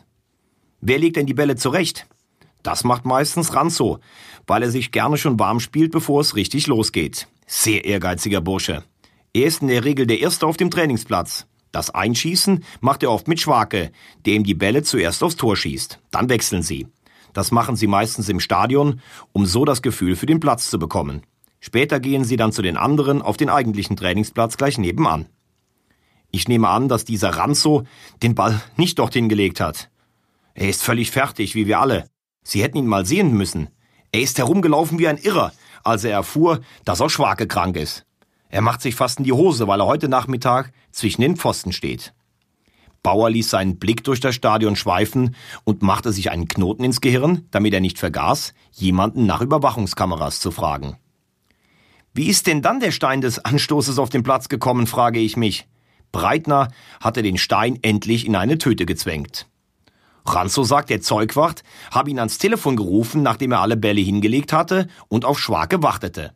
Wer 0.81 0.99
legt 0.99 1.17
denn 1.17 1.27
die 1.27 1.35
Bälle 1.35 1.57
zurecht? 1.57 2.07
Das 2.63 2.85
macht 2.85 3.05
meistens 3.05 3.55
Ranzo, 3.55 3.99
weil 4.47 4.63
er 4.63 4.71
sich 4.71 4.91
gerne 4.91 5.19
schon 5.19 5.39
warm 5.39 5.61
spielt, 5.61 5.93
bevor 5.93 6.23
es 6.23 6.35
richtig 6.35 6.67
losgeht. 6.67 7.29
Sehr 7.47 7.85
ehrgeiziger 7.85 8.41
Bursche. 8.41 8.85
Er 9.35 9.47
ist 9.47 9.61
in 9.61 9.69
der 9.69 9.85
Regel 9.85 10.07
der 10.07 10.21
Erste 10.21 10.47
auf 10.47 10.57
dem 10.57 10.71
Trainingsplatz. 10.71 11.47
Das 11.73 11.91
Einschießen 11.91 12.65
macht 12.81 13.03
er 13.03 13.11
oft 13.11 13.29
mit 13.29 13.41
Schwake, 13.41 13.91
der 14.27 14.35
ihm 14.35 14.45
die 14.45 14.55
Bälle 14.55 14.83
zuerst 14.83 15.23
aufs 15.23 15.37
Tor 15.37 15.57
schießt. 15.57 15.99
Dann 16.11 16.29
wechseln 16.29 16.63
sie. 16.63 16.87
Das 17.33 17.51
machen 17.51 17.77
sie 17.77 17.87
meistens 17.87 18.29
im 18.29 18.41
Stadion, 18.41 19.01
um 19.33 19.47
so 19.47 19.65
das 19.65 19.81
Gefühl 19.81 20.15
für 20.17 20.27
den 20.27 20.39
Platz 20.39 20.69
zu 20.69 20.79
bekommen. 20.79 21.23
Später 21.61 21.99
gehen 21.99 22.25
sie 22.25 22.37
dann 22.37 22.53
zu 22.53 22.61
den 22.61 22.77
anderen 22.77 23.23
auf 23.23 23.39
den 23.39 23.49
eigentlichen 23.49 23.97
Trainingsplatz 23.97 24.59
gleich 24.59 24.77
nebenan. 24.77 25.27
Ich 26.31 26.49
nehme 26.49 26.69
an, 26.69 26.89
dass 26.89 27.05
dieser 27.05 27.31
Ranzo 27.31 27.85
den 28.23 28.35
Ball 28.35 28.61
nicht 28.77 28.99
dorthin 28.99 29.29
gelegt 29.29 29.61
hat. 29.61 29.91
Er 30.55 30.69
ist 30.69 30.83
völlig 30.83 31.11
fertig, 31.11 31.55
wie 31.55 31.67
wir 31.67 31.81
alle. 31.81 32.07
Sie 32.43 32.63
hätten 32.63 32.79
ihn 32.79 32.87
mal 32.87 33.07
sehen 33.07 33.35
müssen. 33.35 33.69
Er 34.13 34.21
ist 34.21 34.39
herumgelaufen 34.39 34.99
wie 34.99 35.09
ein 35.09 35.17
Irrer, 35.17 35.53
als 35.85 36.05
er 36.05 36.13
erfuhr, 36.13 36.61
dass 36.85 37.01
auch 37.01 37.09
Schwake 37.09 37.47
krank 37.47 37.77
ist. 37.77 38.05
Er 38.53 38.61
macht 38.61 38.83
sich 38.83 38.95
fast 38.95 39.19
in 39.19 39.25
die 39.25 39.33
Hose, 39.33 39.67
weil 39.67 39.81
er 39.81 39.87
heute 39.87 40.11
Nachmittag 40.11 40.73
zwischen 40.91 41.23
den 41.23 41.37
Pfosten 41.37 41.73
steht. 41.73 42.13
Bauer 43.03 43.31
ließ 43.31 43.49
seinen 43.49 43.79
Blick 43.79 44.05
durch 44.05 44.21
das 44.21 44.35
Stadion 44.35 44.77
schweifen 44.77 45.35
und 45.65 45.81
machte 45.81 46.13
sich 46.13 46.31
einen 46.31 46.49
Knoten 46.49 46.85
ins 46.85 47.01
Gehirn, 47.01 47.47
damit 47.51 47.73
er 47.73 47.81
nicht 47.81 47.99
vergaß, 47.99 48.53
jemanden 48.71 49.25
nach 49.25 49.41
Überwachungskameras 49.41 50.39
zu 50.39 50.51
fragen. 50.51 50.99
Wie 52.13 52.27
ist 52.27 52.47
denn 52.47 52.61
dann 52.61 52.79
der 52.79 52.91
Stein 52.91 53.23
des 53.23 53.39
Anstoßes 53.43 53.99
auf 53.99 54.11
den 54.11 54.23
Platz 54.23 54.51
gekommen, 54.51 54.87
frage 54.87 55.19
ich 55.19 55.39
mich. 55.39 55.67
Breitner 56.13 56.69
hatte 57.01 57.23
den 57.23 57.39
Stein 57.39 57.79
endlich 57.81 58.27
in 58.27 58.37
eine 58.37 58.59
Töte 58.59 58.85
gezwängt. 58.85 59.49
Ranzo 60.27 60.63
sagt, 60.63 60.91
der 60.91 61.01
Zeugwacht 61.01 61.65
habe 61.91 62.11
ihn 62.11 62.19
ans 62.19 62.37
Telefon 62.37 62.77
gerufen, 62.77 63.23
nachdem 63.23 63.53
er 63.53 63.63
alle 63.63 63.79
Bälle 63.79 64.03
hingelegt 64.03 64.53
hatte 64.53 64.89
und 65.09 65.25
auf 65.25 65.39
Schwake 65.39 65.83
wartete. 65.83 66.35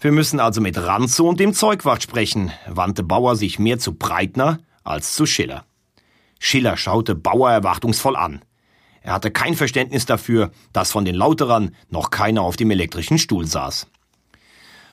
Wir 0.00 0.12
müssen 0.12 0.40
also 0.40 0.60
mit 0.60 0.76
Ranzo 0.76 1.28
und 1.28 1.40
dem 1.40 1.54
Zeugwacht 1.54 2.02
sprechen, 2.02 2.52
wandte 2.66 3.02
Bauer 3.02 3.36
sich 3.36 3.58
mehr 3.58 3.78
zu 3.78 3.94
Breitner 3.94 4.58
als 4.82 5.14
zu 5.14 5.26
Schiller. 5.26 5.64
Schiller 6.38 6.76
schaute 6.76 7.14
Bauer 7.14 7.50
erwartungsvoll 7.50 8.16
an. 8.16 8.42
Er 9.00 9.12
hatte 9.12 9.30
kein 9.30 9.54
Verständnis 9.54 10.06
dafür, 10.06 10.50
dass 10.72 10.92
von 10.92 11.04
den 11.04 11.14
Lauterern 11.14 11.74
noch 11.90 12.10
keiner 12.10 12.42
auf 12.42 12.56
dem 12.56 12.70
elektrischen 12.70 13.18
Stuhl 13.18 13.46
saß. 13.46 13.86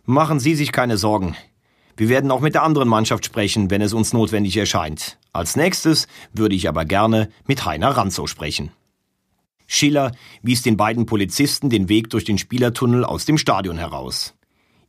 Machen 0.05 0.39
Sie 0.39 0.55
sich 0.55 0.71
keine 0.71 0.97
Sorgen. 0.97 1.35
Wir 1.95 2.09
werden 2.09 2.31
auch 2.31 2.41
mit 2.41 2.55
der 2.55 2.63
anderen 2.63 2.89
Mannschaft 2.89 3.25
sprechen, 3.25 3.69
wenn 3.69 3.81
es 3.81 3.93
uns 3.93 4.13
notwendig 4.13 4.57
erscheint. 4.57 5.17
Als 5.33 5.55
nächstes 5.55 6.07
würde 6.33 6.55
ich 6.55 6.67
aber 6.67 6.85
gerne 6.85 7.29
mit 7.47 7.65
Heiner 7.65 7.89
Ranzow 7.89 8.29
sprechen. 8.29 8.71
Schiller 9.67 10.11
wies 10.41 10.61
den 10.61 10.75
beiden 10.75 11.05
Polizisten 11.05 11.69
den 11.69 11.87
Weg 11.87 12.09
durch 12.09 12.25
den 12.25 12.37
Spielertunnel 12.37 13.05
aus 13.05 13.25
dem 13.25 13.37
Stadion 13.37 13.77
heraus. 13.77 14.33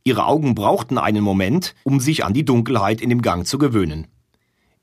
Ihre 0.05 0.25
Augen 0.25 0.53
brauchten 0.53 0.97
einen 0.97 1.23
Moment, 1.23 1.75
um 1.83 1.99
sich 1.99 2.25
an 2.25 2.33
die 2.33 2.43
Dunkelheit 2.43 2.99
in 2.99 3.09
dem 3.09 3.21
Gang 3.21 3.47
zu 3.47 3.57
gewöhnen. 3.57 4.07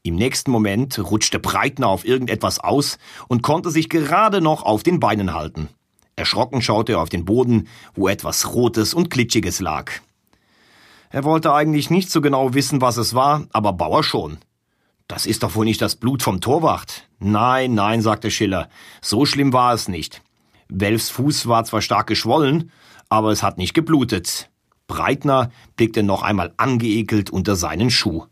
Im 0.02 0.14
nächsten 0.14 0.50
Moment 0.50 0.98
rutschte 0.98 1.38
Breitner 1.38 1.88
auf 1.88 2.06
irgendetwas 2.06 2.58
aus 2.58 2.96
und 3.28 3.42
konnte 3.42 3.70
sich 3.70 3.90
gerade 3.90 4.40
noch 4.40 4.62
auf 4.62 4.82
den 4.82 4.98
Beinen 4.98 5.34
halten. 5.34 5.68
Erschrocken 6.16 6.62
schaute 6.62 6.92
er 6.92 7.00
auf 7.00 7.10
den 7.10 7.26
Boden, 7.26 7.68
wo 7.94 8.08
etwas 8.08 8.54
Rotes 8.54 8.94
und 8.94 9.10
Glitschiges 9.10 9.60
lag. 9.60 9.92
Er 11.10 11.24
wollte 11.24 11.52
eigentlich 11.52 11.90
nicht 11.90 12.10
so 12.10 12.22
genau 12.22 12.54
wissen, 12.54 12.80
was 12.80 12.96
es 12.96 13.14
war, 13.14 13.46
aber 13.52 13.74
Bauer 13.74 14.02
schon. 14.02 14.38
Das 15.06 15.26
ist 15.26 15.42
doch 15.42 15.54
wohl 15.54 15.64
nicht 15.64 15.82
das 15.82 15.96
Blut 15.96 16.22
vom 16.22 16.40
Torwart. 16.40 17.08
Nein, 17.18 17.74
nein, 17.74 18.00
sagte 18.00 18.30
Schiller, 18.30 18.68
so 19.02 19.26
schlimm 19.26 19.52
war 19.52 19.74
es 19.74 19.88
nicht. 19.88 20.22
Welfs 20.68 21.10
Fuß 21.10 21.46
war 21.48 21.64
zwar 21.64 21.82
stark 21.82 22.06
geschwollen, 22.06 22.70
aber 23.08 23.32
es 23.32 23.42
hat 23.42 23.58
nicht 23.58 23.74
geblutet. 23.74 24.49
Breitner 24.90 25.52
blickte 25.76 26.02
noch 26.02 26.24
einmal 26.24 26.52
angeekelt 26.56 27.30
unter 27.30 27.54
seinen 27.54 27.90
Schuh. 27.90 28.24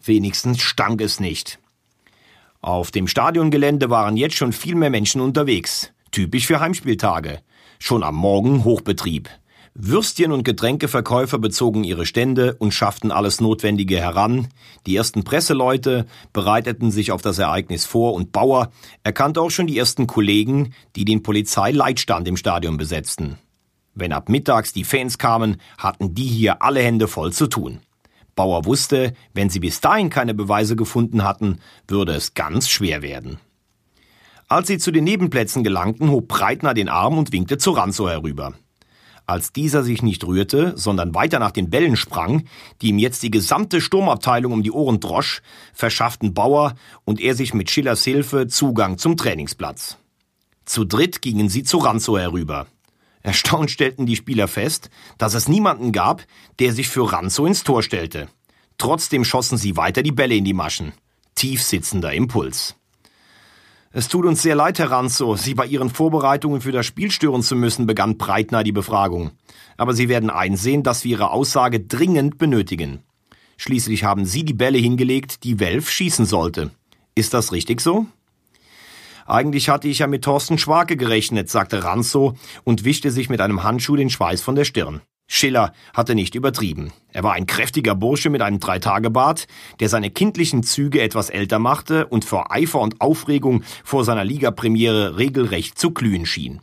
Wenigstens 0.00 0.62
stank 0.62 1.00
es 1.00 1.18
nicht. 1.18 1.58
Auf 2.60 2.92
dem 2.92 3.08
Stadiongelände 3.08 3.90
waren 3.90 4.16
jetzt 4.16 4.36
schon 4.36 4.52
viel 4.52 4.76
mehr 4.76 4.88
Menschen 4.88 5.20
unterwegs. 5.20 5.92
Typisch 6.12 6.46
für 6.46 6.60
Heimspieltage. 6.60 7.40
Schon 7.80 8.04
am 8.04 8.14
Morgen 8.14 8.62
Hochbetrieb. 8.62 9.28
Würstchen- 9.74 10.30
und 10.30 10.44
Getränkeverkäufer 10.44 11.38
bezogen 11.38 11.82
ihre 11.82 12.06
Stände 12.06 12.54
und 12.54 12.72
schafften 12.72 13.10
alles 13.10 13.40
Notwendige 13.40 13.98
heran. 13.98 14.46
Die 14.86 14.94
ersten 14.94 15.24
Presseleute 15.24 16.06
bereiteten 16.32 16.92
sich 16.92 17.10
auf 17.10 17.20
das 17.20 17.40
Ereignis 17.40 17.84
vor 17.84 18.14
und 18.14 18.30
Bauer 18.30 18.70
erkannte 19.02 19.40
auch 19.40 19.50
schon 19.50 19.66
die 19.66 19.76
ersten 19.76 20.06
Kollegen, 20.06 20.72
die 20.94 21.04
den 21.04 21.24
Polizeileitstand 21.24 22.28
im 22.28 22.36
Stadion 22.36 22.76
besetzten. 22.76 23.38
Wenn 23.96 24.12
ab 24.12 24.28
mittags 24.28 24.74
die 24.74 24.84
Fans 24.84 25.16
kamen, 25.16 25.56
hatten 25.78 26.14
die 26.14 26.26
hier 26.26 26.62
alle 26.62 26.82
Hände 26.82 27.08
voll 27.08 27.32
zu 27.32 27.46
tun. 27.46 27.80
Bauer 28.34 28.66
wusste, 28.66 29.14
wenn 29.32 29.48
sie 29.48 29.58
bis 29.58 29.80
dahin 29.80 30.10
keine 30.10 30.34
Beweise 30.34 30.76
gefunden 30.76 31.24
hatten, 31.24 31.60
würde 31.88 32.12
es 32.12 32.34
ganz 32.34 32.68
schwer 32.68 33.00
werden. 33.00 33.38
Als 34.48 34.68
sie 34.68 34.76
zu 34.76 34.92
den 34.92 35.04
Nebenplätzen 35.04 35.64
gelangten, 35.64 36.10
hob 36.10 36.28
Breitner 36.28 36.74
den 36.74 36.90
Arm 36.90 37.16
und 37.16 37.32
winkte 37.32 37.56
zu 37.56 37.70
Ranzo 37.70 38.06
herüber. 38.06 38.52
Als 39.24 39.52
dieser 39.52 39.82
sich 39.82 40.02
nicht 40.02 40.24
rührte, 40.24 40.74
sondern 40.76 41.14
weiter 41.14 41.38
nach 41.38 41.50
den 41.50 41.70
Bällen 41.70 41.96
sprang, 41.96 42.44
die 42.82 42.88
ihm 42.88 42.98
jetzt 42.98 43.22
die 43.22 43.30
gesamte 43.30 43.80
Sturmabteilung 43.80 44.52
um 44.52 44.62
die 44.62 44.70
Ohren 44.70 45.00
drosch, 45.00 45.40
verschafften 45.72 46.34
Bauer 46.34 46.74
und 47.04 47.18
er 47.18 47.34
sich 47.34 47.54
mit 47.54 47.70
Schillers 47.70 48.04
Hilfe 48.04 48.46
Zugang 48.46 48.98
zum 48.98 49.16
Trainingsplatz. 49.16 49.96
Zu 50.66 50.84
dritt 50.84 51.22
gingen 51.22 51.48
sie 51.48 51.62
zu 51.62 51.78
Ranzo 51.78 52.18
herüber. 52.18 52.66
Erstaunt 53.26 53.72
stellten 53.72 54.06
die 54.06 54.14
Spieler 54.14 54.46
fest, 54.46 54.88
dass 55.18 55.34
es 55.34 55.48
niemanden 55.48 55.90
gab, 55.90 56.24
der 56.60 56.72
sich 56.72 56.86
für 56.86 57.12
Ranzo 57.12 57.44
ins 57.44 57.64
Tor 57.64 57.82
stellte. 57.82 58.28
Trotzdem 58.78 59.24
schossen 59.24 59.58
sie 59.58 59.76
weiter 59.76 60.04
die 60.04 60.12
Bälle 60.12 60.36
in 60.36 60.44
die 60.44 60.54
Maschen. 60.54 60.92
Tief 61.34 61.60
sitzender 61.60 62.12
Impuls. 62.12 62.76
Es 63.90 64.06
tut 64.06 64.26
uns 64.26 64.42
sehr 64.42 64.54
leid, 64.54 64.78
Herr 64.78 64.92
Ranzo, 64.92 65.34
Sie 65.34 65.54
bei 65.54 65.66
Ihren 65.66 65.90
Vorbereitungen 65.90 66.60
für 66.60 66.70
das 66.70 66.86
Spiel 66.86 67.10
stören 67.10 67.42
zu 67.42 67.56
müssen, 67.56 67.88
begann 67.88 68.16
Breitner 68.16 68.62
die 68.62 68.70
Befragung. 68.70 69.32
Aber 69.76 69.92
Sie 69.92 70.08
werden 70.08 70.30
einsehen, 70.30 70.84
dass 70.84 71.02
wir 71.02 71.10
Ihre 71.10 71.30
Aussage 71.32 71.80
dringend 71.80 72.38
benötigen. 72.38 73.02
Schließlich 73.56 74.04
haben 74.04 74.24
Sie 74.24 74.44
die 74.44 74.54
Bälle 74.54 74.78
hingelegt, 74.78 75.42
die 75.42 75.58
Welf 75.58 75.90
schießen 75.90 76.26
sollte. 76.26 76.70
Ist 77.16 77.34
das 77.34 77.50
richtig 77.50 77.80
so? 77.80 78.06
Eigentlich 79.26 79.68
hatte 79.68 79.88
ich 79.88 79.98
ja 80.00 80.06
mit 80.06 80.24
Thorsten 80.24 80.58
Schwake 80.58 80.96
gerechnet, 80.96 81.50
sagte 81.50 81.84
Ranzo 81.84 82.34
und 82.64 82.84
wischte 82.84 83.10
sich 83.10 83.28
mit 83.28 83.40
einem 83.40 83.62
Handschuh 83.62 83.96
den 83.96 84.10
Schweiß 84.10 84.40
von 84.40 84.54
der 84.54 84.64
Stirn. 84.64 85.00
Schiller 85.28 85.72
hatte 85.92 86.14
nicht 86.14 86.36
übertrieben. 86.36 86.92
Er 87.12 87.24
war 87.24 87.32
ein 87.32 87.46
kräftiger 87.46 87.96
Bursche 87.96 88.30
mit 88.30 88.42
einem 88.42 88.60
Dreitagebart, 88.60 89.48
der 89.80 89.88
seine 89.88 90.10
kindlichen 90.10 90.62
Züge 90.62 91.02
etwas 91.02 91.30
älter 91.30 91.58
machte 91.58 92.06
und 92.06 92.24
vor 92.24 92.52
Eifer 92.52 92.80
und 92.80 93.00
Aufregung 93.00 93.64
vor 93.82 94.04
seiner 94.04 94.24
Ligapremiere 94.24 95.18
regelrecht 95.18 95.78
zu 95.78 95.90
glühen 95.90 96.26
schien. 96.26 96.60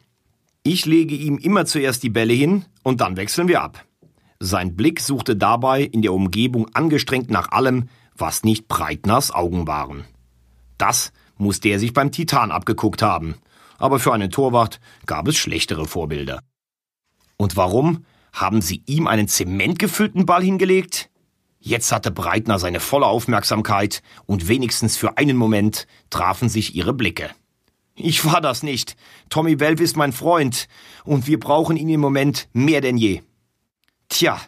Ich 0.63 0.85
lege 0.85 1.15
ihm 1.15 1.37
immer 1.37 1.65
zuerst 1.65 2.03
die 2.03 2.09
Bälle 2.09 2.33
hin 2.33 2.63
und 2.83 3.01
dann 3.01 3.17
wechseln 3.17 3.49
wir 3.49 3.61
ab. 3.61 3.85
Sein 4.39 4.77
Blick 4.77 5.01
suchte 5.01 5.35
dabei 5.35 5.81
in 5.81 6.01
der 6.01 6.13
Umgebung 6.13 6.67
angestrengt 6.73 7.29
nach 7.29 7.51
allem, 7.51 7.89
was 8.15 8.43
nicht 8.43 8.69
Breitners 8.69 9.31
Augen 9.31 9.67
waren. 9.67 10.05
Das 10.77 11.11
muss 11.37 11.59
der 11.59 11.79
sich 11.79 11.93
beim 11.93 12.11
Titan 12.11 12.51
abgeguckt 12.51 13.01
haben. 13.01 13.35
Aber 13.77 13.99
für 13.99 14.13
einen 14.13 14.31
Torwart 14.31 14.79
gab 15.05 15.27
es 15.27 15.35
schlechtere 15.35 15.85
Vorbilder. 15.85 16.41
Und 17.37 17.57
warum 17.57 18.05
haben 18.31 18.61
sie 18.61 18.83
ihm 18.85 19.07
einen 19.07 19.27
zementgefüllten 19.27 20.25
Ball 20.25 20.43
hingelegt? 20.43 21.09
Jetzt 21.59 21.91
hatte 21.91 22.11
Breitner 22.11 22.59
seine 22.59 22.79
volle 22.79 23.05
Aufmerksamkeit 23.05 24.01
und 24.25 24.47
wenigstens 24.47 24.97
für 24.97 25.17
einen 25.17 25.37
Moment 25.37 25.87
trafen 26.09 26.49
sich 26.49 26.75
ihre 26.75 26.93
Blicke. 26.93 27.29
Ich 27.95 28.25
war 28.25 28.41
das 28.41 28.63
nicht. 28.63 28.95
Tommy 29.29 29.59
Welf 29.59 29.79
ist 29.79 29.95
mein 29.95 30.13
Freund 30.13 30.67
und 31.05 31.27
wir 31.27 31.39
brauchen 31.39 31.77
ihn 31.77 31.89
im 31.89 32.01
Moment 32.01 32.49
mehr 32.51 32.81
denn 32.81 32.97
je. 32.97 33.21
Tja, 34.09 34.41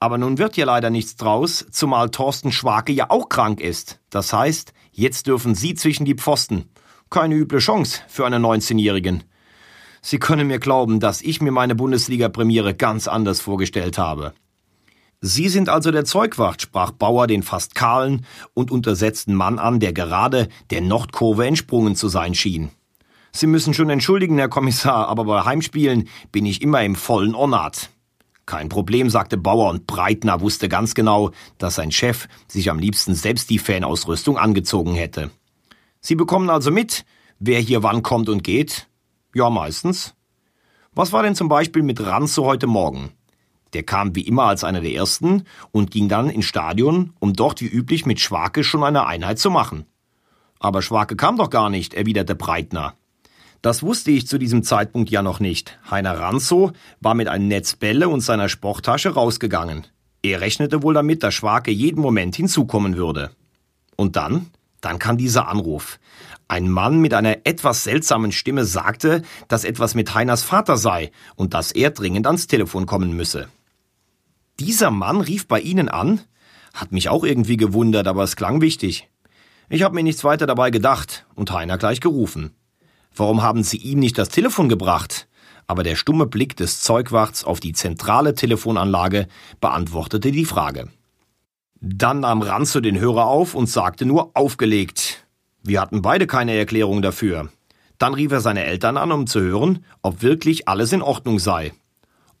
aber 0.00 0.18
nun 0.18 0.38
wird 0.38 0.56
ja 0.56 0.64
leider 0.64 0.90
nichts 0.90 1.16
draus, 1.16 1.66
zumal 1.70 2.10
Thorsten 2.10 2.52
Schwake 2.52 2.92
ja 2.92 3.10
auch 3.10 3.28
krank 3.28 3.60
ist. 3.60 4.00
Das 4.10 4.32
heißt, 4.32 4.72
Jetzt 4.92 5.26
dürfen 5.26 5.54
Sie 5.54 5.74
zwischen 5.74 6.04
die 6.04 6.14
Pfosten. 6.14 6.70
Keine 7.10 7.34
üble 7.34 7.58
Chance 7.58 8.00
für 8.08 8.26
einen 8.26 8.44
19-Jährigen. 8.44 9.24
Sie 10.02 10.18
können 10.18 10.46
mir 10.46 10.58
glauben, 10.58 11.00
dass 11.00 11.22
ich 11.22 11.40
mir 11.40 11.52
meine 11.52 11.74
Bundesliga-Premiere 11.74 12.74
ganz 12.74 13.08
anders 13.08 13.40
vorgestellt 13.40 13.98
habe. 13.98 14.32
Sie 15.20 15.48
sind 15.50 15.68
also 15.68 15.90
der 15.90 16.06
Zeugwacht, 16.06 16.62
sprach 16.62 16.92
Bauer 16.92 17.26
den 17.26 17.42
fast 17.42 17.74
kahlen 17.74 18.24
und 18.54 18.70
untersetzten 18.70 19.34
Mann 19.34 19.58
an, 19.58 19.78
der 19.78 19.92
gerade 19.92 20.48
der 20.70 20.80
Nordkurve 20.80 21.46
entsprungen 21.46 21.94
zu 21.94 22.08
sein 22.08 22.34
schien. 22.34 22.70
Sie 23.32 23.46
müssen 23.46 23.74
schon 23.74 23.90
entschuldigen, 23.90 24.38
Herr 24.38 24.48
Kommissar, 24.48 25.08
aber 25.08 25.24
bei 25.24 25.44
Heimspielen 25.44 26.08
bin 26.32 26.46
ich 26.46 26.62
immer 26.62 26.82
im 26.82 26.96
vollen 26.96 27.34
Ornat. 27.34 27.90
Kein 28.50 28.68
Problem, 28.68 29.10
sagte 29.10 29.36
Bauer 29.36 29.70
und 29.70 29.86
Breitner 29.86 30.40
wusste 30.40 30.68
ganz 30.68 30.94
genau, 30.96 31.30
dass 31.58 31.76
sein 31.76 31.92
Chef 31.92 32.26
sich 32.48 32.68
am 32.68 32.80
liebsten 32.80 33.14
selbst 33.14 33.48
die 33.48 33.60
Fanausrüstung 33.60 34.36
angezogen 34.38 34.96
hätte. 34.96 35.30
Sie 36.00 36.16
bekommen 36.16 36.50
also 36.50 36.72
mit, 36.72 37.04
wer 37.38 37.60
hier 37.60 37.84
wann 37.84 38.02
kommt 38.02 38.28
und 38.28 38.42
geht? 38.42 38.88
Ja, 39.36 39.50
meistens. 39.50 40.16
Was 40.92 41.12
war 41.12 41.22
denn 41.22 41.36
zum 41.36 41.48
Beispiel 41.48 41.84
mit 41.84 42.04
Ranzo 42.04 42.44
heute 42.44 42.66
Morgen? 42.66 43.12
Der 43.72 43.84
kam 43.84 44.16
wie 44.16 44.22
immer 44.22 44.46
als 44.46 44.64
einer 44.64 44.80
der 44.80 44.94
ersten 44.94 45.44
und 45.70 45.92
ging 45.92 46.08
dann 46.08 46.28
ins 46.28 46.46
Stadion, 46.46 47.12
um 47.20 47.34
dort 47.34 47.60
wie 47.60 47.68
üblich 47.68 48.04
mit 48.04 48.18
Schwake 48.18 48.64
schon 48.64 48.82
eine 48.82 49.06
Einheit 49.06 49.38
zu 49.38 49.52
machen. 49.52 49.86
Aber 50.58 50.82
Schwake 50.82 51.14
kam 51.14 51.36
doch 51.36 51.50
gar 51.50 51.70
nicht, 51.70 51.94
erwiderte 51.94 52.34
Breitner. 52.34 52.94
Das 53.62 53.82
wusste 53.82 54.10
ich 54.10 54.26
zu 54.26 54.38
diesem 54.38 54.62
Zeitpunkt 54.62 55.10
ja 55.10 55.22
noch 55.22 55.38
nicht. 55.38 55.78
Heiner 55.90 56.18
Ranzo 56.18 56.72
war 57.00 57.14
mit 57.14 57.28
einem 57.28 57.48
Netz 57.48 57.76
Bälle 57.76 58.08
und 58.08 58.22
seiner 58.22 58.48
Sporttasche 58.48 59.10
rausgegangen. 59.10 59.86
Er 60.22 60.40
rechnete 60.40 60.82
wohl 60.82 60.94
damit, 60.94 61.22
dass 61.22 61.34
Schwake 61.34 61.70
jeden 61.70 62.00
Moment 62.00 62.36
hinzukommen 62.36 62.96
würde. 62.96 63.30
Und 63.96 64.16
dann? 64.16 64.46
Dann 64.80 64.98
kam 64.98 65.18
dieser 65.18 65.48
Anruf. 65.48 65.98
Ein 66.48 66.70
Mann 66.70 67.00
mit 67.00 67.12
einer 67.12 67.38
etwas 67.44 67.84
seltsamen 67.84 68.32
Stimme 68.32 68.64
sagte, 68.64 69.22
dass 69.48 69.64
etwas 69.64 69.94
mit 69.94 70.14
Heiners 70.14 70.42
Vater 70.42 70.78
sei 70.78 71.12
und 71.36 71.52
dass 71.52 71.70
er 71.70 71.90
dringend 71.90 72.26
ans 72.26 72.46
Telefon 72.46 72.86
kommen 72.86 73.12
müsse. 73.14 73.48
Dieser 74.58 74.90
Mann 74.90 75.20
rief 75.20 75.46
bei 75.46 75.60
Ihnen 75.60 75.88
an? 75.88 76.22
Hat 76.72 76.92
mich 76.92 77.08
auch 77.08 77.24
irgendwie 77.24 77.56
gewundert, 77.56 78.06
aber 78.06 78.24
es 78.24 78.36
klang 78.36 78.60
wichtig. 78.60 79.08
Ich 79.68 79.82
habe 79.82 79.94
mir 79.94 80.02
nichts 80.02 80.24
weiter 80.24 80.46
dabei 80.46 80.70
gedacht 80.70 81.26
und 81.34 81.50
Heiner 81.50 81.78
gleich 81.78 82.00
gerufen. 82.00 82.54
Warum 83.14 83.42
haben 83.42 83.62
Sie 83.62 83.76
ihm 83.76 83.98
nicht 83.98 84.18
das 84.18 84.28
Telefon 84.28 84.68
gebracht? 84.68 85.28
Aber 85.66 85.82
der 85.82 85.96
stumme 85.96 86.26
Blick 86.26 86.56
des 86.56 86.80
Zeugwachts 86.80 87.44
auf 87.44 87.60
die 87.60 87.72
zentrale 87.72 88.34
Telefonanlage 88.34 89.28
beantwortete 89.60 90.32
die 90.32 90.44
Frage. 90.44 90.88
Dann 91.80 92.20
nahm 92.20 92.42
Ranzo 92.42 92.80
den 92.80 92.98
Hörer 92.98 93.26
auf 93.26 93.54
und 93.54 93.68
sagte 93.68 94.04
nur 94.04 94.32
aufgelegt. 94.34 95.26
Wir 95.62 95.80
hatten 95.80 96.02
beide 96.02 96.26
keine 96.26 96.54
Erklärung 96.54 97.02
dafür. 97.02 97.48
Dann 97.98 98.14
rief 98.14 98.32
er 98.32 98.40
seine 98.40 98.64
Eltern 98.64 98.96
an, 98.96 99.12
um 99.12 99.26
zu 99.26 99.40
hören, 99.40 99.84
ob 100.02 100.22
wirklich 100.22 100.68
alles 100.68 100.92
in 100.92 101.02
Ordnung 101.02 101.38
sei. 101.38 101.72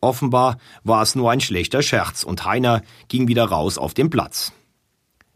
Offenbar 0.00 0.56
war 0.82 1.02
es 1.02 1.14
nur 1.14 1.30
ein 1.30 1.40
schlechter 1.40 1.82
Scherz 1.82 2.22
und 2.22 2.44
Heiner 2.44 2.82
ging 3.08 3.28
wieder 3.28 3.44
raus 3.44 3.76
auf 3.76 3.92
den 3.92 4.08
Platz. 4.08 4.52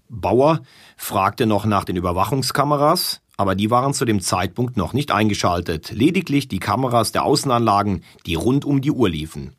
Bauer 0.08 0.62
fragte 0.96 1.46
noch 1.46 1.66
nach 1.66 1.84
den 1.84 1.96
Überwachungskameras, 1.96 3.20
aber 3.36 3.54
die 3.54 3.70
waren 3.70 3.94
zu 3.94 4.04
dem 4.04 4.20
Zeitpunkt 4.20 4.76
noch 4.76 4.92
nicht 4.92 5.10
eingeschaltet, 5.10 5.90
lediglich 5.90 6.48
die 6.48 6.58
Kameras 6.60 7.12
der 7.12 7.24
Außenanlagen, 7.24 8.04
die 8.26 8.34
rund 8.34 8.64
um 8.64 8.80
die 8.80 8.90
Uhr 8.90 9.08
liefen. 9.08 9.54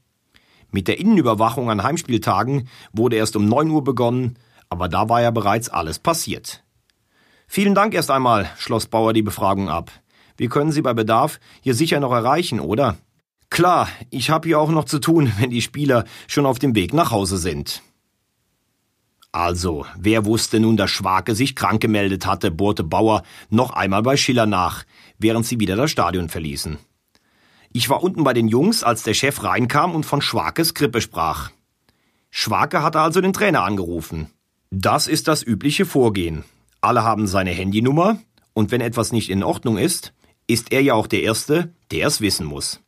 Mit 0.71 0.87
der 0.87 0.99
Innenüberwachung 0.99 1.69
an 1.69 1.83
Heimspieltagen 1.83 2.67
wurde 2.91 3.15
erst 3.15 3.35
um 3.35 3.45
9 3.45 3.69
Uhr 3.69 3.83
begonnen, 3.83 4.37
aber 4.69 4.89
da 4.89 5.09
war 5.09 5.21
ja 5.21 5.31
bereits 5.31 5.69
alles 5.69 5.99
passiert. 5.99 6.63
Vielen 7.47 7.75
Dank 7.75 7.93
erst 7.93 8.11
einmal, 8.11 8.49
schloss 8.57 8.87
Bauer 8.87 9.13
die 9.13 9.21
Befragung 9.21 9.69
ab. 9.69 9.91
Wir 10.37 10.49
können 10.49 10.71
Sie 10.71 10.81
bei 10.81 10.93
Bedarf 10.93 11.39
hier 11.61 11.75
sicher 11.75 11.99
noch 11.99 12.11
erreichen, 12.11 12.59
oder? 12.59 12.97
Klar, 13.49 13.87
ich 14.09 14.29
habe 14.29 14.49
hier 14.49 14.59
auch 14.59 14.69
noch 14.69 14.85
zu 14.85 14.99
tun, 14.99 15.31
wenn 15.39 15.49
die 15.49 15.61
Spieler 15.61 16.05
schon 16.27 16.45
auf 16.45 16.59
dem 16.59 16.75
Weg 16.75 16.93
nach 16.93 17.11
Hause 17.11 17.37
sind. 17.37 17.81
Also, 19.35 19.85
wer 19.97 20.23
wusste 20.23 20.61
nun, 20.61 20.77
dass 20.77 20.91
Schwake 20.91 21.35
sich 21.35 21.57
krank 21.57 21.81
gemeldet 21.81 22.25
hatte, 22.25 22.51
bohrte 22.51 22.85
Bauer 22.85 23.23
noch 23.49 23.71
einmal 23.71 24.01
bei 24.01 24.15
Schiller 24.15 24.45
nach, 24.45 24.85
während 25.17 25.45
sie 25.45 25.59
wieder 25.59 25.75
das 25.75 25.91
Stadion 25.91 26.29
verließen. 26.29 26.77
Ich 27.73 27.89
war 27.89 28.01
unten 28.01 28.23
bei 28.23 28.31
den 28.31 28.47
Jungs, 28.47 28.81
als 28.81 29.03
der 29.03 29.13
Chef 29.13 29.43
reinkam 29.43 29.93
und 29.93 30.05
von 30.05 30.21
Schwakes 30.21 30.73
Grippe 30.73 31.01
sprach. 31.01 31.51
Schwake 32.29 32.81
hatte 32.81 33.01
also 33.01 33.19
den 33.19 33.33
Trainer 33.33 33.65
angerufen. 33.65 34.29
Das 34.71 35.05
ist 35.05 35.27
das 35.27 35.43
übliche 35.43 35.85
Vorgehen. 35.85 36.45
Alle 36.79 37.03
haben 37.03 37.27
seine 37.27 37.51
Handynummer, 37.51 38.17
und 38.53 38.71
wenn 38.71 38.79
etwas 38.79 39.11
nicht 39.11 39.29
in 39.29 39.43
Ordnung 39.43 39.77
ist, 39.77 40.13
ist 40.47 40.71
er 40.71 40.81
ja 40.81 40.93
auch 40.93 41.07
der 41.07 41.23
Erste, 41.23 41.73
der 41.91 42.07
es 42.07 42.21
wissen 42.21 42.45
muss. 42.45 42.79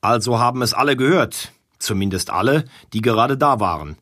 Also 0.00 0.40
haben 0.40 0.62
es 0.62 0.74
alle 0.74 0.96
gehört, 0.96 1.52
zumindest 1.78 2.30
alle, 2.30 2.64
die 2.92 3.02
gerade 3.02 3.38
da 3.38 3.60
waren. 3.60 3.98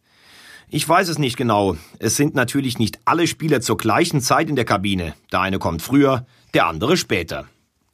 Ich 0.75 0.88
weiß 0.88 1.09
es 1.09 1.19
nicht 1.19 1.37
genau. 1.37 1.76
Es 1.99 2.17
sind 2.17 2.35
natürlich 2.35 2.79
nicht 2.79 2.99
alle 3.05 3.26
Spieler 3.26 3.61
zur 3.61 3.76
gleichen 3.76 4.23
Zeit 4.23 4.49
in 4.49 4.57
der 4.57 4.64
Kabine. 4.64 5.12
Der 5.31 5.43
eine 5.43 5.59
kommt 5.59 5.83
früher, 5.83 6.25
der 6.55 6.67
andere 6.67 6.97
später. 6.97 7.45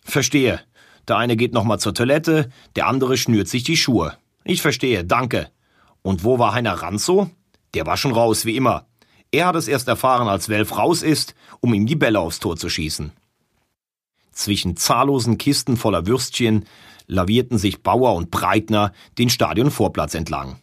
Verstehe. 0.05 0.61
Der 1.09 1.17
eine 1.17 1.37
geht 1.37 1.53
nochmal 1.53 1.81
zur 1.81 1.93
Toilette, 1.93 2.53
der 2.77 2.87
andere 2.87 3.17
schnürt 3.17 3.49
sich 3.49 3.65
die 3.65 3.77
Schuhe. 3.77 4.17
Ich 4.45 4.63
verstehe, 4.63 5.05
danke. 5.05 5.51
Und 6.03 6.23
wo 6.23 6.39
war 6.39 6.55
Heiner 6.55 6.75
Ranzo? 6.75 7.29
Der 7.75 7.85
war 7.85 7.97
schon 7.97 8.13
raus, 8.13 8.45
wie 8.45 8.55
immer. 8.55 8.87
Er 9.33 9.49
hat 9.49 9.57
es 9.57 9.67
erst 9.67 9.89
erfahren, 9.89 10.29
als 10.29 10.49
Welf 10.49 10.79
raus 10.79 11.03
ist, 11.03 11.35
um 11.59 11.75
ihm 11.75 11.85
die 11.85 11.97
Bälle 11.97 12.21
aufs 12.21 12.39
Tor 12.39 12.57
zu 12.57 12.69
schießen. 12.69 13.11
Zwischen 14.31 14.77
zahllosen 14.77 15.37
Kisten 15.37 15.77
voller 15.77 16.07
Würstchen 16.07 16.65
lavierten 17.09 17.59
sich 17.59 17.83
Bauer 17.83 18.15
und 18.15 18.31
Breitner 18.31 18.93
den 19.19 19.31
Stadionvorplatz 19.31 20.15
entlang. 20.15 20.61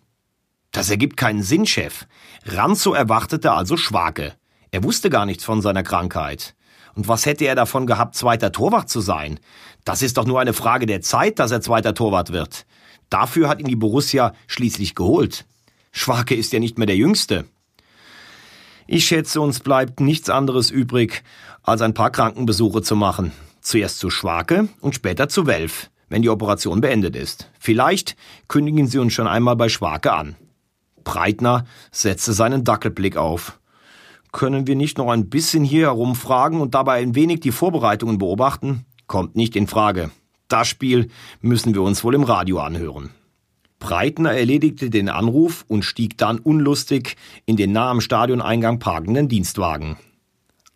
Das 0.75 0.89
ergibt 0.89 1.15
keinen 1.15 1.41
Sinn, 1.41 1.65
Chef. 1.65 2.05
Ranzo 2.45 2.93
erwartete 2.93 3.53
also 3.53 3.77
Schwake. 3.77 4.33
Er 4.71 4.83
wusste 4.83 5.09
gar 5.09 5.25
nichts 5.25 5.45
von 5.45 5.61
seiner 5.61 5.83
Krankheit. 5.83 6.53
Und 6.95 7.07
was 7.07 7.25
hätte 7.25 7.45
er 7.45 7.55
davon 7.55 7.87
gehabt, 7.87 8.15
zweiter 8.15 8.51
Torwart 8.51 8.89
zu 8.89 8.99
sein? 8.99 9.39
Das 9.85 10.01
ist 10.01 10.17
doch 10.17 10.25
nur 10.25 10.41
eine 10.41 10.51
Frage 10.51 10.85
der 10.85 10.99
Zeit, 10.99 11.39
dass 11.39 11.51
er 11.51 11.61
zweiter 11.61 11.93
Torwart 11.93 12.33
wird. 12.33 12.65
Dafür 13.09 13.47
hat 13.47 13.61
ihn 13.61 13.67
die 13.67 13.77
Borussia 13.77 14.33
schließlich 14.47 14.95
geholt. 14.95 15.45
Schwake 15.93 16.35
ist 16.35 16.51
ja 16.51 16.59
nicht 16.59 16.77
mehr 16.77 16.87
der 16.87 16.97
Jüngste. 16.97 17.45
Ich 18.85 19.05
schätze, 19.05 19.39
uns 19.39 19.61
bleibt 19.61 20.01
nichts 20.01 20.29
anderes 20.29 20.71
übrig, 20.71 21.23
als 21.63 21.81
ein 21.81 21.93
paar 21.93 22.11
Krankenbesuche 22.11 22.81
zu 22.81 22.97
machen. 22.97 23.31
Zuerst 23.61 23.99
zu 23.99 24.09
Schwake 24.09 24.67
und 24.81 24.93
später 24.93 25.29
zu 25.29 25.47
Welf 25.47 25.89
wenn 26.07 26.21
die 26.21 26.29
Operation 26.29 26.81
beendet 26.81 27.15
ist. 27.15 27.49
Vielleicht 27.59 28.15
kündigen 28.47 28.85
Sie 28.85 28.99
uns 28.99 29.13
schon 29.13 29.27
einmal 29.27 29.55
bei 29.55 29.69
Schwake 29.69 30.13
an. 30.13 30.35
Breitner 31.05 31.63
setzte 31.91 32.33
seinen 32.33 32.65
Dackelblick 32.65 33.15
auf. 33.15 33.57
Können 34.33 34.67
wir 34.67 34.75
nicht 34.75 34.97
noch 34.97 35.09
ein 35.09 35.29
bisschen 35.29 35.63
hier 35.63 35.85
herumfragen 35.85 36.59
und 36.59 36.75
dabei 36.75 37.01
ein 37.01 37.15
wenig 37.15 37.39
die 37.39 37.53
Vorbereitungen 37.53 38.17
beobachten? 38.17 38.85
Kommt 39.07 39.37
nicht 39.37 39.55
in 39.55 39.67
Frage. 39.67 40.11
Das 40.49 40.67
Spiel 40.67 41.07
müssen 41.39 41.73
wir 41.73 41.81
uns 41.81 42.03
wohl 42.03 42.15
im 42.15 42.23
Radio 42.23 42.59
anhören. 42.59 43.11
Breitner 43.79 44.33
erledigte 44.33 44.89
den 44.89 45.09
Anruf 45.09 45.63
und 45.67 45.83
stieg 45.83 46.17
dann 46.17 46.39
unlustig 46.39 47.15
in 47.45 47.55
den 47.55 47.71
nah 47.71 47.89
am 47.91 48.01
Stadioneingang 48.01 48.79
parkenden 48.79 49.29
Dienstwagen. 49.29 49.97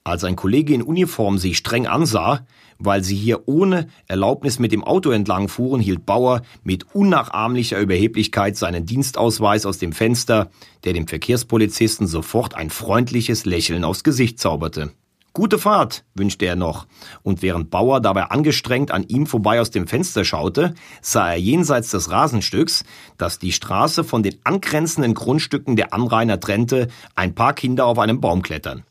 Als 0.10 0.24
ein 0.24 0.36
Kollege 0.36 0.74
in 0.74 0.82
Uniform 0.82 1.38
sie 1.38 1.54
streng 1.54 1.86
ansah, 1.86 2.44
weil 2.80 3.04
sie 3.04 3.16
hier 3.16 3.48
ohne 3.48 3.90
Erlaubnis 4.08 4.58
mit 4.58 4.72
dem 4.72 4.84
Auto 4.84 5.12
entlang 5.12 5.50
fuhren, 5.50 5.80
hielt 5.80 6.08
Bauer 6.08 6.42
mit 6.64 6.96
unnachahmlicher 6.96 7.80
Überheblichkeit 7.80 8.58
seinen 8.58 8.88
Dienstausweis 8.88 9.68
aus 9.68 9.78
dem 9.78 9.92
Fenster, 9.92 10.50
der 10.84 10.94
dem 10.94 11.08
Verkehrspolizisten 11.08 12.08
sofort 12.08 12.56
ein 12.56 12.72
freundliches 12.72 13.46
Lächeln 13.46 13.84
aufs 13.84 14.04
Gesicht 14.04 14.40
zauberte. 14.40 14.94
Gute 15.34 15.60
Fahrt, 15.60 16.06
wünschte 16.16 16.48
er 16.48 16.56
noch, 16.56 16.88
und 17.22 17.44
während 17.44 17.70
Bauer 17.70 18.02
dabei 18.02 18.24
angestrengt 18.24 18.90
an 18.90 19.04
ihm 19.04 19.28
vorbei 19.28 19.62
aus 19.62 19.70
dem 19.70 19.86
Fenster 19.86 20.26
schaute, 20.26 20.74
sah 21.04 21.34
er 21.34 21.38
jenseits 21.38 21.92
des 21.92 22.10
Rasenstücks, 22.10 22.84
das 23.20 23.38
die 23.38 23.52
Straße 23.52 24.04
von 24.04 24.24
den 24.24 24.40
angrenzenden 24.44 25.14
Grundstücken 25.14 25.76
der 25.76 25.94
Anrainer 25.94 26.40
trennte, 26.40 26.88
ein 27.14 27.36
paar 27.36 27.54
Kinder 27.54 27.86
auf 27.86 28.00
einem 28.00 28.22
Baum 28.22 28.42
klettern. 28.42 28.86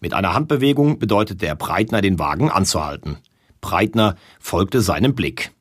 Mit 0.00 0.14
einer 0.14 0.34
Handbewegung 0.34 0.98
bedeutete 0.98 1.46
er 1.46 1.56
Breitner, 1.56 2.00
den 2.00 2.18
Wagen 2.18 2.50
anzuhalten. 2.50 3.18
Breitner 3.60 4.16
folgte 4.38 4.80
seinem 4.80 5.14
Blick. 5.14 5.52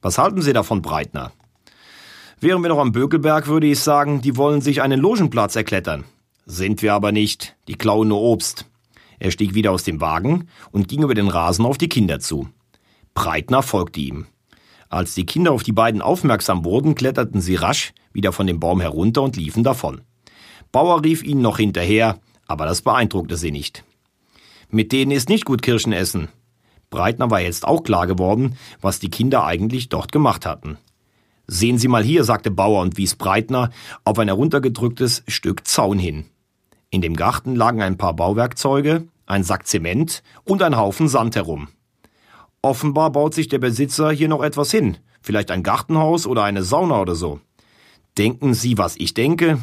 Was 0.00 0.18
halten 0.18 0.40
Sie 0.42 0.52
davon, 0.52 0.82
Breitner? 0.82 1.32
Wären 2.40 2.62
wir 2.62 2.68
noch 2.68 2.78
am 2.78 2.92
Bökelberg, 2.92 3.46
würde 3.46 3.66
ich 3.66 3.80
sagen, 3.80 4.20
die 4.20 4.36
wollen 4.36 4.60
sich 4.60 4.82
einen 4.82 5.00
Logenplatz 5.00 5.56
erklettern. 5.56 6.04
Sind 6.44 6.82
wir 6.82 6.94
aber 6.94 7.12
nicht, 7.12 7.56
die 7.66 7.74
klauen 7.74 8.08
nur 8.08 8.20
Obst. 8.20 8.66
Er 9.18 9.30
stieg 9.30 9.54
wieder 9.54 9.72
aus 9.72 9.84
dem 9.84 10.00
Wagen 10.00 10.48
und 10.70 10.88
ging 10.88 11.02
über 11.02 11.14
den 11.14 11.28
Rasen 11.28 11.64
auf 11.64 11.78
die 11.78 11.88
Kinder 11.88 12.20
zu. 12.20 12.48
Breitner 13.14 13.62
folgte 13.62 14.00
ihm. 14.00 14.26
Als 14.88 15.14
die 15.14 15.26
Kinder 15.26 15.52
auf 15.52 15.62
die 15.62 15.72
beiden 15.72 16.02
aufmerksam 16.02 16.64
wurden, 16.64 16.94
kletterten 16.94 17.40
sie 17.40 17.56
rasch 17.56 17.92
wieder 18.12 18.32
von 18.32 18.46
dem 18.46 18.60
Baum 18.60 18.80
herunter 18.80 19.22
und 19.22 19.36
liefen 19.36 19.64
davon. 19.64 20.02
Bauer 20.72 21.02
rief 21.04 21.22
ihnen 21.22 21.42
noch 21.42 21.58
hinterher, 21.58 22.18
aber 22.46 22.66
das 22.66 22.82
beeindruckte 22.82 23.36
sie 23.36 23.50
nicht. 23.50 23.84
Mit 24.70 24.92
denen 24.92 25.12
ist 25.12 25.28
nicht 25.28 25.44
gut 25.44 25.62
Kirschen 25.62 25.92
essen. 25.92 26.28
Breitner 26.90 27.30
war 27.30 27.40
jetzt 27.40 27.66
auch 27.66 27.82
klar 27.82 28.06
geworden, 28.06 28.56
was 28.80 28.98
die 28.98 29.10
Kinder 29.10 29.44
eigentlich 29.44 29.88
dort 29.88 30.12
gemacht 30.12 30.46
hatten. 30.46 30.78
Sehen 31.48 31.78
Sie 31.78 31.88
mal 31.88 32.02
hier, 32.02 32.24
sagte 32.24 32.50
Bauer 32.50 32.82
und 32.82 32.96
wies 32.96 33.14
Breitner 33.14 33.70
auf 34.04 34.18
ein 34.18 34.28
heruntergedrücktes 34.28 35.22
Stück 35.28 35.66
Zaun 35.66 35.98
hin. 35.98 36.26
In 36.90 37.02
dem 37.02 37.14
Garten 37.14 37.54
lagen 37.54 37.82
ein 37.82 37.98
paar 37.98 38.14
Bauwerkzeuge, 38.14 39.06
ein 39.26 39.44
Sack 39.44 39.66
Zement 39.66 40.22
und 40.44 40.62
ein 40.62 40.76
Haufen 40.76 41.08
Sand 41.08 41.36
herum. 41.36 41.68
Offenbar 42.62 43.10
baut 43.10 43.34
sich 43.34 43.48
der 43.48 43.58
Besitzer 43.58 44.10
hier 44.10 44.28
noch 44.28 44.42
etwas 44.42 44.70
hin, 44.70 44.96
vielleicht 45.20 45.50
ein 45.50 45.62
Gartenhaus 45.62 46.26
oder 46.26 46.42
eine 46.42 46.64
Sauna 46.64 47.00
oder 47.00 47.14
so. 47.14 47.40
Denken 48.18 48.54
Sie, 48.54 48.78
was 48.78 48.96
ich 48.96 49.14
denke? 49.14 49.58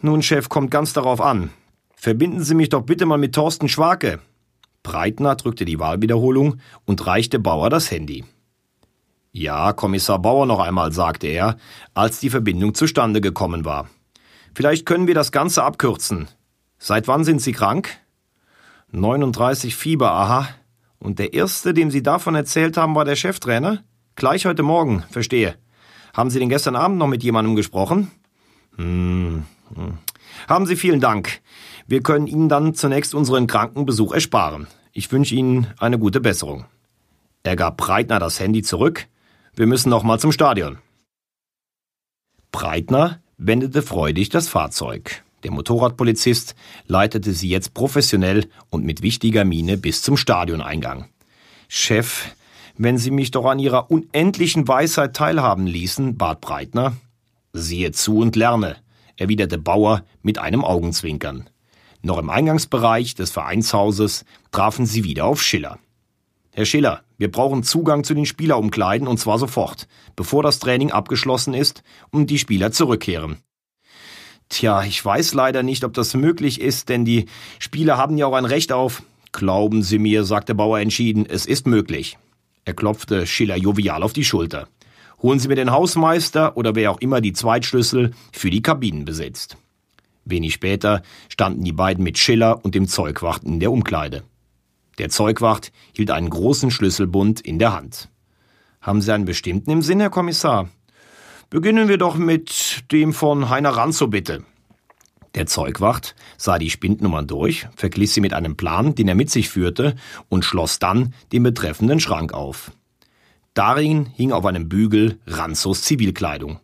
Nun, 0.00 0.22
Chef, 0.22 0.48
kommt 0.48 0.70
ganz 0.70 0.92
darauf 0.92 1.20
an. 1.20 1.50
Verbinden 1.96 2.44
Sie 2.44 2.54
mich 2.54 2.68
doch 2.68 2.82
bitte 2.82 3.06
mal 3.06 3.18
mit 3.18 3.34
Thorsten 3.34 3.68
Schwake. 3.68 4.20
Breitner 4.82 5.34
drückte 5.34 5.64
die 5.64 5.80
Wahlwiederholung 5.80 6.60
und 6.84 7.04
reichte 7.06 7.40
Bauer 7.40 7.70
das 7.70 7.90
Handy. 7.90 8.24
Ja, 9.32 9.72
Kommissar 9.72 10.20
Bauer 10.20 10.46
noch 10.46 10.60
einmal, 10.60 10.92
sagte 10.92 11.26
er, 11.26 11.56
als 11.94 12.20
die 12.20 12.30
Verbindung 12.30 12.74
zustande 12.74 13.20
gekommen 13.20 13.64
war. 13.64 13.88
Vielleicht 14.54 14.86
können 14.86 15.06
wir 15.06 15.14
das 15.14 15.32
Ganze 15.32 15.64
abkürzen. 15.64 16.28
Seit 16.78 17.08
wann 17.08 17.24
sind 17.24 17.42
Sie 17.42 17.52
krank? 17.52 17.98
39 18.92 19.74
Fieber, 19.74 20.12
aha. 20.12 20.48
Und 20.98 21.18
der 21.18 21.34
Erste, 21.34 21.74
dem 21.74 21.90
Sie 21.90 22.02
davon 22.02 22.34
erzählt 22.34 22.76
haben, 22.76 22.94
war 22.94 23.04
der 23.04 23.16
Cheftrainer? 23.16 23.82
Gleich 24.14 24.46
heute 24.46 24.62
Morgen, 24.62 25.04
verstehe. 25.10 25.56
Haben 26.14 26.30
Sie 26.30 26.38
denn 26.38 26.48
gestern 26.48 26.76
Abend 26.76 26.98
noch 26.98 27.08
mit 27.08 27.22
jemandem 27.22 27.56
gesprochen? 27.56 28.10
Hm, 28.76 29.44
hm. 29.74 29.98
Haben 30.48 30.66
Sie 30.66 30.76
vielen 30.76 31.00
Dank. 31.00 31.40
Wir 31.86 32.02
können 32.02 32.26
Ihnen 32.26 32.48
dann 32.48 32.74
zunächst 32.74 33.14
unseren 33.14 33.46
Krankenbesuch 33.46 34.12
ersparen. 34.12 34.66
Ich 34.92 35.10
wünsche 35.12 35.34
Ihnen 35.34 35.68
eine 35.78 35.98
gute 35.98 36.20
Besserung. 36.20 36.64
Er 37.42 37.56
gab 37.56 37.76
Breitner 37.76 38.18
das 38.18 38.40
Handy 38.40 38.62
zurück. 38.62 39.06
Wir 39.54 39.66
müssen 39.66 39.90
noch 39.90 40.02
mal 40.02 40.18
zum 40.18 40.32
Stadion. 40.32 40.78
Breitner 42.50 43.20
wendete 43.38 43.82
freudig 43.82 44.30
das 44.30 44.48
Fahrzeug. 44.48 45.22
Der 45.44 45.52
Motorradpolizist 45.52 46.56
leitete 46.86 47.32
sie 47.32 47.48
jetzt 47.48 47.74
professionell 47.74 48.48
und 48.70 48.84
mit 48.84 49.02
wichtiger 49.02 49.44
Miene 49.44 49.76
bis 49.76 50.02
zum 50.02 50.16
Stadioneingang. 50.16 51.06
Chef, 51.68 52.34
wenn 52.76 52.98
Sie 52.98 53.10
mich 53.10 53.30
doch 53.30 53.44
an 53.44 53.58
Ihrer 53.58 53.90
unendlichen 53.90 54.66
Weisheit 54.66 55.14
teilhaben 55.14 55.66
ließen, 55.66 56.16
bat 56.16 56.40
Breitner. 56.40 56.96
Siehe 57.52 57.92
zu 57.92 58.18
und 58.18 58.36
lerne, 58.36 58.76
erwiderte 59.16 59.58
Bauer 59.58 60.04
mit 60.22 60.38
einem 60.38 60.64
Augenzwinkern. 60.64 61.48
Noch 62.02 62.18
im 62.18 62.30
Eingangsbereich 62.30 63.14
des 63.14 63.30
Vereinshauses 63.30 64.24
trafen 64.52 64.86
sie 64.86 65.04
wieder 65.04 65.24
auf 65.24 65.42
Schiller. 65.42 65.78
Herr 66.52 66.64
Schiller, 66.64 67.02
wir 67.18 67.30
brauchen 67.30 67.62
Zugang 67.62 68.04
zu 68.04 68.14
den 68.14 68.26
Spielerumkleiden 68.26 69.08
und 69.08 69.18
zwar 69.18 69.38
sofort, 69.38 69.88
bevor 70.14 70.42
das 70.42 70.58
Training 70.58 70.90
abgeschlossen 70.90 71.52
ist 71.52 71.82
und 72.10 72.30
die 72.30 72.38
Spieler 72.38 72.72
zurückkehren. 72.72 73.38
Tja, 74.48 74.84
ich 74.84 75.04
weiß 75.04 75.34
leider 75.34 75.62
nicht, 75.62 75.84
ob 75.84 75.92
das 75.94 76.14
möglich 76.14 76.60
ist, 76.60 76.88
denn 76.88 77.04
die 77.04 77.26
Spieler 77.58 77.98
haben 77.98 78.16
ja 78.16 78.26
auch 78.26 78.34
ein 78.34 78.44
Recht 78.44 78.72
auf. 78.72 79.02
Glauben 79.32 79.82
Sie 79.82 79.98
mir, 79.98 80.24
sagte 80.24 80.54
Bauer 80.54 80.78
entschieden, 80.78 81.26
es 81.26 81.46
ist 81.46 81.66
möglich. 81.66 82.16
Er 82.64 82.74
klopfte 82.74 83.26
Schiller 83.26 83.56
jovial 83.56 84.02
auf 84.02 84.12
die 84.12 84.24
Schulter. 84.24 84.68
Holen 85.22 85.38
Sie 85.38 85.48
mir 85.48 85.54
den 85.54 85.70
Hausmeister 85.70 86.56
oder 86.56 86.74
wer 86.74 86.90
auch 86.90 87.00
immer 87.00 87.20
die 87.20 87.32
Zweitschlüssel 87.32 88.12
für 88.32 88.50
die 88.50 88.62
Kabinen 88.62 89.04
besitzt. 89.04 89.56
Wenig 90.24 90.54
später 90.54 91.02
standen 91.28 91.64
die 91.64 91.72
beiden 91.72 92.04
mit 92.04 92.18
Schiller 92.18 92.64
und 92.64 92.74
dem 92.74 92.88
Zeugwacht 92.88 93.44
in 93.44 93.60
der 93.60 93.72
Umkleide. 93.72 94.24
Der 94.98 95.08
Zeugwacht 95.08 95.72
hielt 95.92 96.10
einen 96.10 96.30
großen 96.30 96.70
Schlüsselbund 96.70 97.40
in 97.40 97.58
der 97.58 97.74
Hand. 97.74 98.08
Haben 98.80 99.00
Sie 99.00 99.12
einen 99.12 99.24
bestimmten 99.24 99.70
im 99.70 99.82
Sinn, 99.82 100.00
Herr 100.00 100.10
Kommissar? 100.10 100.68
Beginnen 101.48 101.88
wir 101.88 101.98
doch 101.98 102.16
mit 102.16 102.84
dem 102.90 103.12
von 103.12 103.48
Heiner 103.48 103.70
Ranzo, 103.70 104.08
bitte. 104.08 104.44
Der 105.36 105.46
Zeugwacht 105.46 106.16
sah 106.38 106.58
die 106.58 106.70
Spindnummern 106.70 107.26
durch, 107.26 107.68
verglich 107.76 108.10
sie 108.10 108.20
mit 108.20 108.32
einem 108.32 108.56
Plan, 108.56 108.94
den 108.94 109.06
er 109.06 109.14
mit 109.14 109.30
sich 109.30 109.48
führte, 109.50 109.94
und 110.28 110.44
schloss 110.44 110.78
dann 110.78 111.14
den 111.30 111.42
betreffenden 111.42 112.00
Schrank 112.00 112.32
auf. 112.32 112.72
Darin 113.56 114.04
hing 114.04 114.32
auf 114.32 114.44
einem 114.44 114.68
Bügel 114.68 115.18
Ranzos 115.26 115.80
Zivilkleidung. 115.80 116.60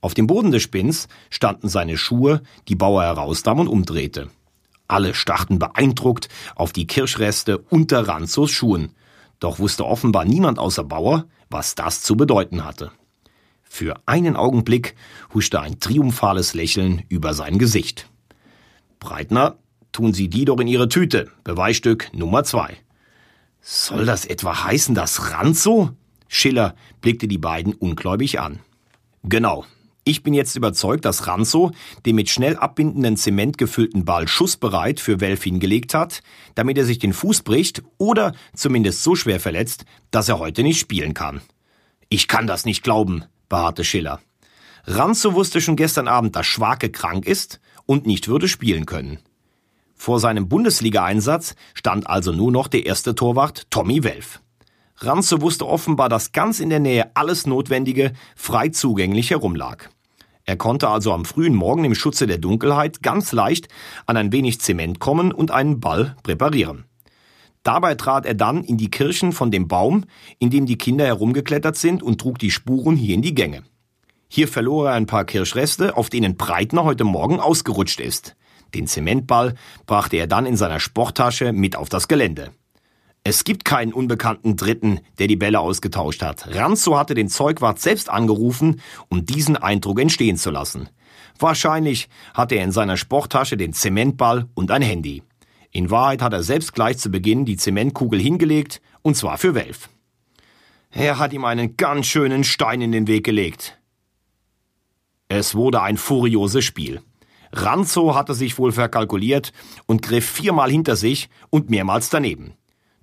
Auf 0.00 0.14
dem 0.14 0.28
Boden 0.28 0.52
des 0.52 0.62
Spinns 0.62 1.08
standen 1.30 1.68
seine 1.68 1.96
Schuhe, 1.96 2.42
die 2.68 2.76
Bauer 2.76 3.02
herausnahm 3.02 3.58
und 3.58 3.66
umdrehte. 3.66 4.30
Alle 4.86 5.14
starrten 5.14 5.58
beeindruckt 5.58 6.28
auf 6.54 6.72
die 6.72 6.86
Kirschreste 6.86 7.58
unter 7.58 8.06
Ranzos 8.06 8.52
Schuhen, 8.52 8.94
doch 9.40 9.58
wusste 9.58 9.84
offenbar 9.84 10.24
niemand 10.26 10.60
außer 10.60 10.84
Bauer, 10.84 11.24
was 11.50 11.74
das 11.74 12.02
zu 12.02 12.16
bedeuten 12.16 12.64
hatte. 12.64 12.92
Für 13.64 13.96
einen 14.06 14.36
Augenblick 14.36 14.94
huschte 15.34 15.60
ein 15.60 15.80
triumphales 15.80 16.54
Lächeln 16.54 17.02
über 17.08 17.34
sein 17.34 17.58
Gesicht. 17.58 18.08
Breitner, 19.00 19.56
tun 19.90 20.12
Sie 20.12 20.28
die 20.28 20.44
doch 20.44 20.60
in 20.60 20.68
Ihre 20.68 20.88
Tüte. 20.88 21.32
Beweisstück 21.42 22.12
Nummer 22.14 22.44
zwei. 22.44 22.76
Soll 23.60 24.06
das 24.06 24.24
etwa 24.24 24.62
heißen, 24.62 24.94
dass 24.94 25.32
Ranzo? 25.32 25.96
Schiller 26.28 26.74
blickte 27.00 27.26
die 27.26 27.38
beiden 27.38 27.74
ungläubig 27.74 28.38
an. 28.38 28.60
Genau. 29.24 29.64
Ich 30.04 30.22
bin 30.22 30.32
jetzt 30.32 30.56
überzeugt, 30.56 31.04
dass 31.04 31.26
Ranzo 31.26 31.72
den 32.06 32.16
mit 32.16 32.30
schnell 32.30 32.56
abbindenden 32.56 33.18
Zement 33.18 33.58
gefüllten 33.58 34.06
Ball 34.06 34.26
schussbereit 34.26 35.00
für 35.00 35.20
Welf 35.20 35.42
hingelegt 35.42 35.92
hat, 35.92 36.22
damit 36.54 36.78
er 36.78 36.86
sich 36.86 36.98
den 36.98 37.12
Fuß 37.12 37.42
bricht 37.42 37.82
oder 37.98 38.32
zumindest 38.54 39.02
so 39.02 39.14
schwer 39.14 39.38
verletzt, 39.38 39.84
dass 40.10 40.30
er 40.30 40.38
heute 40.38 40.62
nicht 40.62 40.78
spielen 40.78 41.12
kann. 41.12 41.42
Ich 42.08 42.26
kann 42.26 42.46
das 42.46 42.64
nicht 42.64 42.82
glauben, 42.82 43.24
beharrte 43.50 43.84
Schiller. 43.84 44.20
Ranzo 44.86 45.34
wusste 45.34 45.60
schon 45.60 45.76
gestern 45.76 46.08
Abend, 46.08 46.34
dass 46.36 46.46
Schwake 46.46 46.90
krank 46.90 47.26
ist 47.26 47.60
und 47.84 48.06
nicht 48.06 48.28
würde 48.28 48.48
spielen 48.48 48.86
können. 48.86 49.18
Vor 49.94 50.20
seinem 50.20 50.48
Bundesliga-Einsatz 50.48 51.54
stand 51.74 52.06
also 52.06 52.32
nur 52.32 52.50
noch 52.50 52.68
der 52.68 52.86
erste 52.86 53.14
Torwart 53.14 53.66
Tommy 53.70 54.04
Welf. 54.04 54.40
Ranzo 55.00 55.40
wusste 55.40 55.66
offenbar, 55.66 56.08
dass 56.08 56.32
ganz 56.32 56.58
in 56.58 56.70
der 56.70 56.80
Nähe 56.80 57.10
alles 57.14 57.46
Notwendige 57.46 58.12
frei 58.34 58.70
zugänglich 58.70 59.30
herumlag. 59.30 59.90
Er 60.44 60.56
konnte 60.56 60.88
also 60.88 61.12
am 61.12 61.24
frühen 61.24 61.54
Morgen 61.54 61.84
im 61.84 61.94
Schutze 61.94 62.26
der 62.26 62.38
Dunkelheit 62.38 63.02
ganz 63.02 63.32
leicht 63.32 63.68
an 64.06 64.16
ein 64.16 64.32
wenig 64.32 64.60
Zement 64.60 64.98
kommen 64.98 65.30
und 65.30 65.50
einen 65.50 65.78
Ball 65.78 66.16
präparieren. 66.22 66.84
Dabei 67.62 67.94
trat 67.94 68.24
er 68.24 68.34
dann 68.34 68.64
in 68.64 68.76
die 68.76 68.90
Kirchen 68.90 69.32
von 69.32 69.50
dem 69.50 69.68
Baum, 69.68 70.04
in 70.38 70.50
dem 70.50 70.66
die 70.66 70.78
Kinder 70.78 71.04
herumgeklettert 71.04 71.76
sind 71.76 72.02
und 72.02 72.20
trug 72.20 72.38
die 72.38 72.50
Spuren 72.50 72.96
hier 72.96 73.14
in 73.14 73.22
die 73.22 73.34
Gänge. 73.34 73.62
Hier 74.28 74.48
verlor 74.48 74.88
er 74.88 74.94
ein 74.94 75.06
paar 75.06 75.24
Kirschreste, 75.24 75.96
auf 75.96 76.08
denen 76.10 76.36
Breitner 76.36 76.84
heute 76.84 77.04
Morgen 77.04 77.40
ausgerutscht 77.40 78.00
ist. 78.00 78.34
Den 78.74 78.86
Zementball 78.86 79.54
brachte 79.86 80.16
er 80.16 80.26
dann 80.26 80.46
in 80.46 80.56
seiner 80.56 80.80
Sporttasche 80.80 81.52
mit 81.52 81.76
auf 81.76 81.88
das 81.88 82.08
Gelände. 82.08 82.52
Es 83.24 83.44
gibt 83.44 83.64
keinen 83.64 83.92
unbekannten 83.92 84.56
Dritten, 84.56 85.00
der 85.18 85.26
die 85.26 85.36
Bälle 85.36 85.60
ausgetauscht 85.60 86.22
hat. 86.22 86.54
Ranzo 86.54 86.96
hatte 86.96 87.14
den 87.14 87.28
Zeugwart 87.28 87.78
selbst 87.78 88.08
angerufen, 88.08 88.80
um 89.08 89.26
diesen 89.26 89.56
Eindruck 89.56 90.00
entstehen 90.00 90.36
zu 90.36 90.50
lassen. 90.50 90.88
Wahrscheinlich 91.38 92.08
hatte 92.34 92.54
er 92.54 92.64
in 92.64 92.72
seiner 92.72 92.96
Sporttasche 92.96 93.56
den 93.56 93.72
Zementball 93.72 94.48
und 94.54 94.70
ein 94.70 94.82
Handy. 94.82 95.22
In 95.70 95.90
Wahrheit 95.90 96.22
hat 96.22 96.32
er 96.32 96.42
selbst 96.42 96.72
gleich 96.72 96.98
zu 96.98 97.10
Beginn 97.10 97.44
die 97.44 97.56
Zementkugel 97.56 98.20
hingelegt, 98.20 98.80
und 99.02 99.16
zwar 99.16 99.38
für 99.38 99.54
Welf. 99.54 99.88
Er 100.90 101.18
hat 101.18 101.32
ihm 101.32 101.44
einen 101.44 101.76
ganz 101.76 102.06
schönen 102.06 102.44
Stein 102.44 102.80
in 102.80 102.92
den 102.92 103.06
Weg 103.06 103.24
gelegt. 103.24 103.78
Es 105.28 105.54
wurde 105.54 105.82
ein 105.82 105.98
furioses 105.98 106.64
Spiel. 106.64 107.02
Ranzo 107.52 108.14
hatte 108.14 108.34
sich 108.34 108.58
wohl 108.58 108.72
verkalkuliert 108.72 109.52
und 109.86 110.02
griff 110.02 110.28
viermal 110.28 110.70
hinter 110.70 110.96
sich 110.96 111.28
und 111.50 111.70
mehrmals 111.70 112.08
daneben. 112.08 112.54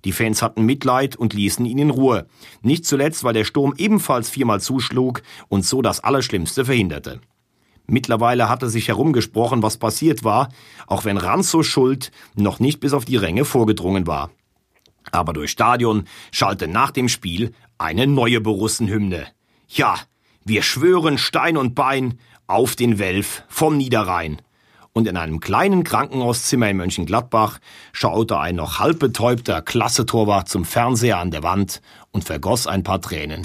Die 0.06 0.12
Fans 0.12 0.40
hatten 0.40 0.62
Mitleid 0.62 1.16
und 1.16 1.34
ließen 1.34 1.66
ihn 1.66 1.78
in 1.78 1.90
Ruhe. 1.90 2.28
Nicht 2.62 2.86
zuletzt, 2.86 3.24
weil 3.24 3.34
der 3.34 3.42
Sturm 3.42 3.74
ebenfalls 3.76 4.30
viermal 4.30 4.60
zuschlug 4.60 5.20
und 5.48 5.64
so 5.64 5.82
das 5.82 5.98
Allerschlimmste 5.98 6.64
verhinderte. 6.64 7.20
Mittlerweile 7.88 8.48
hatte 8.48 8.70
sich 8.70 8.86
herumgesprochen, 8.86 9.64
was 9.64 9.78
passiert 9.78 10.22
war, 10.22 10.50
auch 10.86 11.04
wenn 11.04 11.16
Ranzos 11.16 11.66
Schuld 11.66 12.12
noch 12.36 12.60
nicht 12.60 12.78
bis 12.78 12.92
auf 12.92 13.04
die 13.04 13.16
Ränge 13.16 13.44
vorgedrungen 13.44 14.06
war. 14.06 14.30
Aber 15.10 15.32
durch 15.32 15.50
Stadion 15.50 16.04
schallte 16.30 16.68
nach 16.68 16.92
dem 16.92 17.08
Spiel 17.08 17.52
eine 17.76 18.06
neue 18.06 18.40
Borussenhymne. 18.40 19.26
Ja, 19.66 19.96
wir 20.44 20.62
schwören 20.62 21.18
Stein 21.18 21.56
und 21.56 21.74
Bein 21.74 22.20
auf 22.46 22.76
den 22.76 23.00
Welf 23.00 23.42
vom 23.48 23.76
Niederrhein. 23.76 24.40
Und 24.96 25.06
in 25.06 25.18
einem 25.18 25.40
kleinen 25.40 25.84
Krankenhauszimmer 25.84 26.70
in 26.70 26.78
Mönchengladbach 26.78 27.58
schaute 27.92 28.38
ein 28.38 28.56
noch 28.56 28.78
halb 28.78 28.98
betäubter 28.98 29.60
Klassetorwart 29.60 30.48
zum 30.48 30.64
Fernseher 30.64 31.18
an 31.18 31.30
der 31.30 31.42
Wand 31.42 31.82
und 32.12 32.24
vergoss 32.24 32.66
ein 32.66 32.82
paar 32.82 33.02
Tränen. 33.02 33.42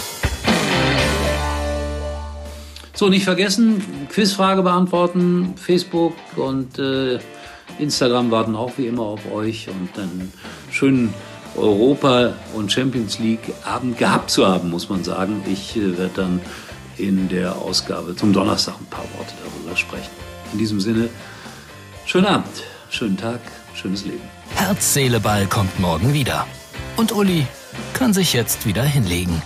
So, 2.94 3.10
nicht 3.10 3.26
vergessen, 3.26 3.84
Quizfrage 4.08 4.62
beantworten, 4.64 5.56
Facebook 5.58 6.14
und 6.38 6.80
äh, 6.80 7.20
Instagram 7.80 8.32
warten 8.32 8.56
auch 8.56 8.72
wie 8.78 8.88
immer 8.88 9.04
auf 9.04 9.30
euch 9.30 9.68
und 9.68 10.00
einen 10.02 10.32
schönen 10.72 11.14
Europa- 11.58 12.32
und 12.54 12.72
Champions 12.72 13.20
League-Abend 13.20 13.98
gehabt 13.98 14.32
zu 14.32 14.48
haben, 14.48 14.70
muss 14.70 14.88
man 14.88 15.04
sagen. 15.04 15.44
Ich 15.52 15.76
äh, 15.76 15.98
werde 15.98 16.12
dann 16.16 16.40
in 16.96 17.28
der 17.28 17.58
Ausgabe 17.58 18.16
zum 18.16 18.32
Donnerstag 18.32 18.76
ein 18.80 18.86
paar 18.86 19.04
Worte 19.18 19.34
darüber 19.44 19.76
sprechen. 19.76 20.12
In 20.54 20.60
diesem 20.60 20.80
Sinne, 20.80 21.10
schönen 22.12 22.26
Abend, 22.26 22.64
schönen 22.90 23.16
Tag, 23.16 23.40
schönes 23.74 24.04
Leben. 24.04 24.20
Herz, 24.56 24.94
Seele, 24.94 25.22
Ball 25.22 25.46
kommt 25.48 25.80
morgen 25.80 26.14
wieder. 26.14 26.46
Und 26.98 27.14
Uli 27.14 27.48
kann 27.94 28.14
sich 28.14 28.34
jetzt 28.34 28.66
wieder 28.66 28.84
hinlegen. 28.84 29.42